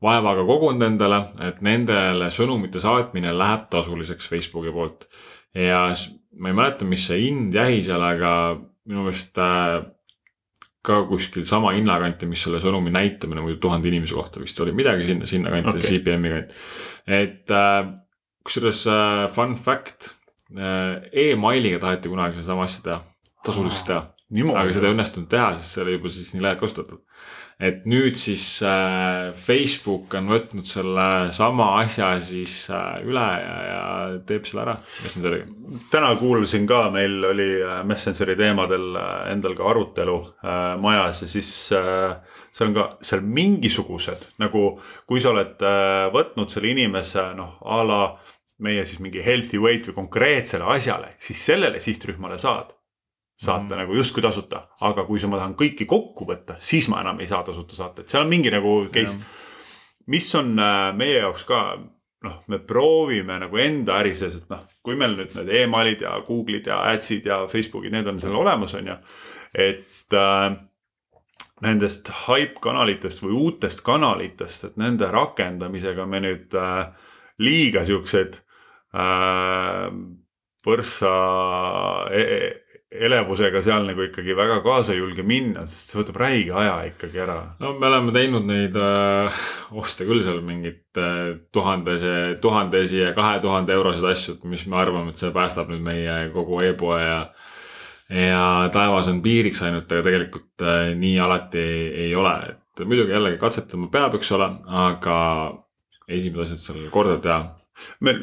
[0.05, 5.09] vaevaga kogunud endale, et nendele sõnumite saatmine läheb tasuliseks Facebooki poolt.
[5.55, 5.89] ja
[6.39, 8.31] ma ei mäleta, mis see hind jäi seal, aga
[8.87, 9.81] minu meelest äh,
[10.85, 15.07] ka kuskil sama hinnakanti, mis selle sõnumi näitamine muidu tuhande inimese kohta vist oli midagi
[15.09, 16.55] sinna, sinnakanti okay., CPM-i kant.
[17.19, 17.79] et äh,
[18.45, 20.11] kusjuures äh, fun fact
[20.55, 22.99] äh,, emailiga taheti kunagi sedasama asja teha,
[23.45, 24.03] tasuliseks teha.
[24.55, 27.04] aga seda ei õnnestunud teha, sest see oli juba siis nii laialt kasutatud
[27.59, 33.83] et nüüd siis äh, Facebook on võtnud selle sama asja siis äh, üle ja, ja
[34.27, 34.75] teeb selle ära
[35.05, 35.47] Messengeriga.
[35.93, 38.99] täna kuulasin ka, meil oli äh, Messengeri teemadel
[39.31, 40.17] endal ka arutelu
[40.83, 44.67] majas ja siis seal on ka seal mingisugused nagu,
[45.07, 45.63] kui sa oled
[46.11, 48.01] võtnud selle inimese noh a la
[48.65, 52.74] meie siis mingi healthy weight või konkreetsele asjale, siis sellele sihtrühmale saad
[53.35, 53.79] saata mm.
[53.81, 57.27] nagu justkui tasuta, aga kui sa, ma tahan kõiki kokku võtta, siis ma enam ei
[57.27, 59.17] saa tasuta saata, et seal on mingi nagu case.
[60.07, 61.61] mis on äh, meie jaoks ka
[62.25, 66.15] noh, me proovime nagu enda äri sees, et noh, kui meil nüüd need emailid ja
[66.25, 68.97] Google'id ja ads'id ja Facebook'id, need on seal olemas, on ju.
[69.67, 70.47] et äh,
[71.65, 76.85] nendest hype kanalitest või uutest kanalitest, et nende rakendamisega me nüüd äh,
[77.43, 78.39] liiga siuksed
[78.95, 79.89] äh,
[80.65, 81.15] põrsa
[82.15, 82.45] e e
[83.07, 87.21] elevusega seal nagu ikkagi väga kaasa ei julge minna, sest see võtab räige aja ikkagi
[87.25, 87.37] ära.
[87.59, 89.41] no me oleme teinud neid äh,
[89.75, 95.13] oste küll seal mingit äh, tuhandese, tuhandesi ja kahe tuhande euroseid asju, mis me arvame,
[95.13, 97.19] et see päästab nüüd meie kogu e-poe ja
[98.09, 103.15] ja taevas on piiriks ainult, aga tegelikult äh, nii alati ei, ei ole, et muidugi
[103.15, 104.49] jällegi katsetama peab, eks ole,
[104.85, 105.19] aga
[106.05, 107.39] esimesed asjad seal korda teha.
[108.05, 108.13] me,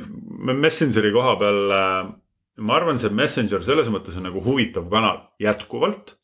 [0.46, 2.12] me Messengeri koha peal äh,
[2.60, 6.18] ma arvan, see Messenger selles mõttes on nagu huvitav kanal jätkuvalt.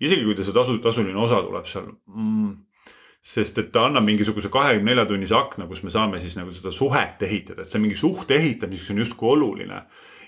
[0.00, 2.52] isegi kui ta see tasu, tasuline osa tuleb seal mm,.
[3.22, 6.72] sest et ta annab mingisuguse kahekümne nelja tunnise akna, kus me saame siis nagu seda
[6.72, 9.82] suhet ehitada, et see mingi suhte ehitamiseks on justkui oluline.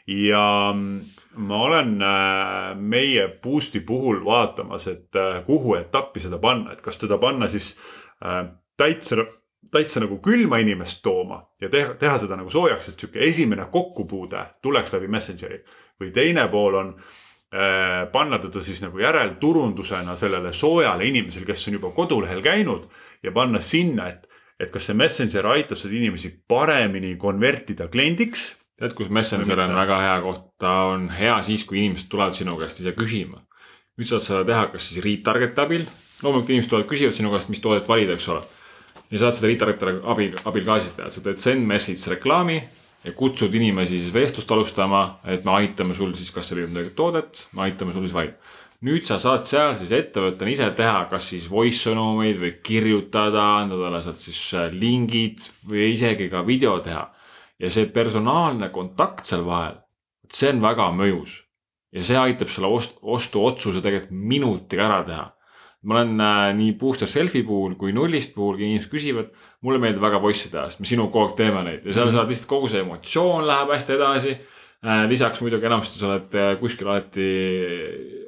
[0.06, 1.00] ja mm,
[1.48, 6.98] ma olen äh, meie boost'i puhul vaatamas, et äh, kuhu etappi seda panna, et kas
[6.98, 7.76] teda panna siis
[8.24, 9.26] äh, täitsa
[9.72, 14.44] täitsa nagu külma inimest tooma ja teha, teha seda nagu soojaks, et sihuke esimene kokkupuude
[14.62, 15.62] tuleks läbi Messengeri.
[16.00, 21.78] või teine pool on äh, panna teda siis nagu järelturundusena sellele soojale inimesele, kes on
[21.78, 22.88] juba kodulehel käinud
[23.22, 24.28] ja panna sinna, et,
[24.60, 28.50] et kas see Messenger aitab seda inimesi paremini konvertida kliendiks.
[28.76, 32.58] tead, kus Messenger on väga hea koht, ta on hea siis, kui inimesed tulevad sinu
[32.58, 33.40] käest ise küsima.
[33.96, 35.86] nüüd saad seda teha, kas siis retarget abil,
[36.22, 38.42] loomulikult inimesed tulevad, küsivad sinu käest, mis toodet valida, eks ole
[39.12, 42.58] ja saad seda retarget'i abil, abil ka siis teha, sa teed send message reklaami
[43.04, 47.46] ja kutsud inimesi siis vestlust alustama, et me aitame sul siis, kas seal on toodet,
[47.52, 48.58] me aitame sul siis valida.
[48.82, 53.78] nüüd sa saad seal siis ettevõttena ise teha, kas siis voice sõnumeid või kirjutada, anda
[53.78, 57.04] talle sealt siis äh, lingid või isegi ka video teha.
[57.62, 59.76] ja see personaalne kontakt seal vahel,
[60.32, 61.42] see on väga mõjus
[61.92, 65.26] ja see aitab selle ost-, ostuotsuse tegelikult minutiga ära teha
[65.82, 69.32] ma olen äh, nii Booster Selfie puhul kui Nullist puhul, kui inimesed küsivad,
[69.66, 72.10] mulle meeldib väga voice'i teha, sest me sinuga kogu aeg teeme neid ja seal mm
[72.10, 72.18] -hmm.
[72.18, 75.08] saad lihtsalt kogu see emotsioon läheb hästi edasi äh,.
[75.08, 77.28] lisaks muidugi enamasti sa oled äh, kuskil alati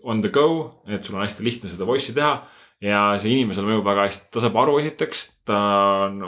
[0.03, 2.43] on the go, et sul on hästi lihtne seda voice'i teha
[2.81, 5.59] ja see inimesele mõjub väga hästi, ta saab aru esiteks, ta
[6.11, 6.21] on,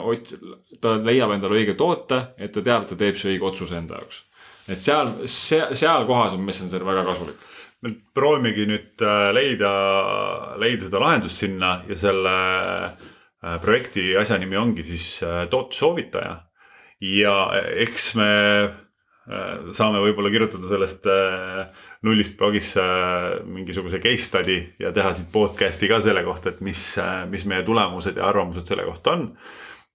[0.81, 3.99] ta leiab endale õige toote, et ta teab, et ta teeb see õige otsuse enda
[3.99, 4.23] jaoks.
[4.67, 7.46] et seal, seal, seal kohas on Messenger väga kasulik
[7.85, 9.71] me proovimegi nüüd äh, leida,
[10.61, 12.33] leida seda lahendust sinna ja selle
[12.87, 16.35] äh, projekti asja nimi ongi siis äh, tootesoovitaja.
[17.05, 17.37] ja
[17.83, 18.29] eks me
[19.75, 21.03] saame võib-olla kirjutada sellest
[22.07, 22.81] nullist blogisse
[23.43, 26.79] mingisuguse case study ja teha siit podcast'i ka selle kohta, et mis,
[27.27, 29.27] mis meie tulemused ja arvamused selle kohta on.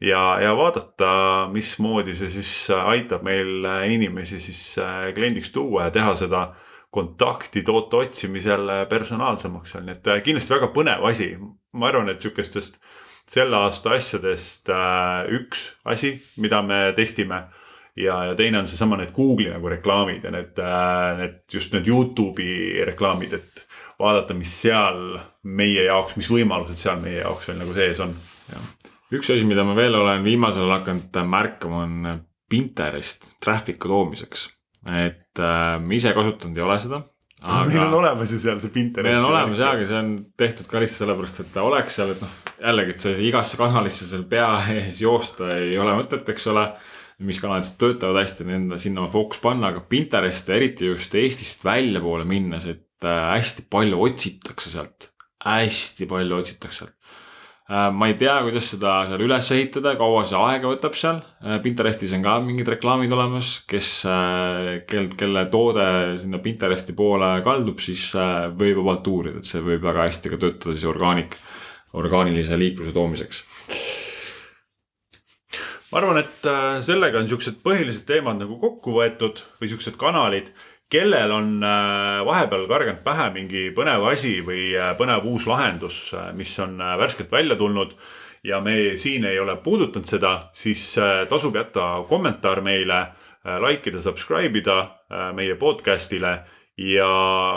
[0.05, 1.15] ja, ja vaadata,
[1.51, 4.61] mismoodi see siis aitab meil inimesi siis
[5.17, 6.45] kliendiks tuua ja teha seda
[6.93, 11.33] kontakti toote otsimisel personaalsemaks on, nii et äh, kindlasti väga põnev asi.
[11.73, 12.77] ma arvan, et sihukestest
[13.33, 17.47] selle aasta asjadest äh, üks asi, mida me testime
[17.97, 21.89] ja, ja teine on seesama need Google'i nagu reklaamid ja need, äh, need just need
[21.89, 23.67] Youtube'i reklaamid, et
[24.03, 25.03] vaadata, mis seal
[25.49, 28.17] meie jaoks, mis võimalused seal meie jaoks veel nagu sees on.
[29.13, 34.51] üks asi, mida ma veel olen viimasel ajal hakanud märkama, on Pinterest traffic'u toomiseks
[34.89, 37.03] et äh, ma ise kasutanud ei ole seda.
[37.43, 37.67] Aga...
[37.67, 39.09] meil on olemas ju seal see Pinterest.
[39.09, 42.13] meil on olemas ja, aga see on tehtud ka lihtsalt sellepärast, et ta oleks seal,
[42.15, 46.51] et noh, jällegi, et see igasse kanalisse seal pea ees joosta ei ole mõtet, eks
[46.55, 46.69] ole.
[47.23, 52.67] mis kanalid töötavad hästi, nende sinna fookus panna, aga Pinterest eriti just Eestist väljapoole minnes,
[52.67, 55.13] et äh, hästi palju otsitakse sealt.
[55.45, 57.02] hästi palju otsitakse sealt
[57.73, 61.23] ma ei tea, kuidas seda seal üles ehitada, kaua see aega võtab seal.
[61.41, 65.87] Äh, Pinterestis on ka mingid reklaamid olemas, kes, äh, kel, kelle toode
[66.21, 68.11] sinna Pinteresti poole kaldub, siis
[68.59, 71.39] võib vabalt uurida, et see võib väga hästi ka töötada siis orgaanik,
[71.97, 73.45] orgaanilise liikluse toomiseks
[75.93, 76.47] ma arvan, et
[76.85, 80.49] sellega on siuksed põhilised teemad nagu kokku võetud või siuksed kanalid
[80.93, 86.31] kellel on äh, vahepeal karganud pähe mingi põnev asi või äh, põnev uus lahendus, äh,
[86.37, 87.95] mis on värskelt välja tulnud
[88.45, 90.83] ja me siin ei ole puudutanud seda, siis
[91.31, 93.05] tasub jätta kommentaar meile,
[93.63, 94.81] like ida, subscribe ida
[95.35, 96.33] meie podcast'ile
[96.83, 97.09] ja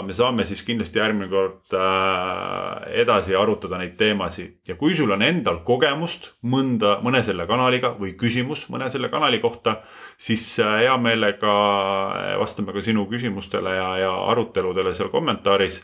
[0.05, 5.23] me saame siis kindlasti järgmine kord äh, edasi arutada neid teemasid ja kui sul on
[5.25, 9.79] endal kogemust mõnda, mõne selle kanaliga või küsimus mõne selle kanali kohta,
[10.17, 15.83] siis äh, hea meelega äh, vastame ka sinu küsimustele ja, ja aruteludele seal kommentaaris.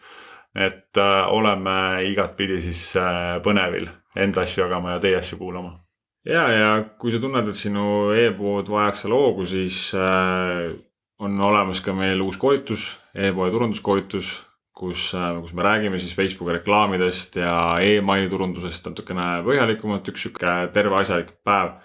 [0.56, 0.98] et
[1.32, 2.98] oleme igatpidi siis
[3.44, 3.88] põnevil
[4.20, 5.78] enda asju jagama ja teie asju kuulama
[6.26, 10.74] ja, ja kui sa tunned, et sinu e-pood vajaks seal hoogu, siis äh,
[11.22, 14.34] on olemas ka meil uus koolitus e, e-poe turunduskoolitus,
[14.78, 17.54] kus äh,, kus me räägime siis Facebooki reklaamidest ja
[17.86, 21.76] emaili turundusest natukene põhjalikumalt, üks sihuke terve asjalik päev,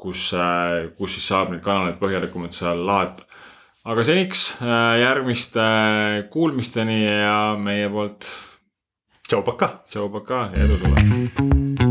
[0.00, 3.28] kus äh,, kus siis saab neid kanaleid põhjalikumalt seal lahata.
[3.88, 5.68] aga seniks äh, järgmiste
[6.32, 8.32] kuulmisteni ja meie poolt
[9.28, 9.82] tšau, pakaa.
[9.84, 11.87] tšau, pakaa ja edu sulle.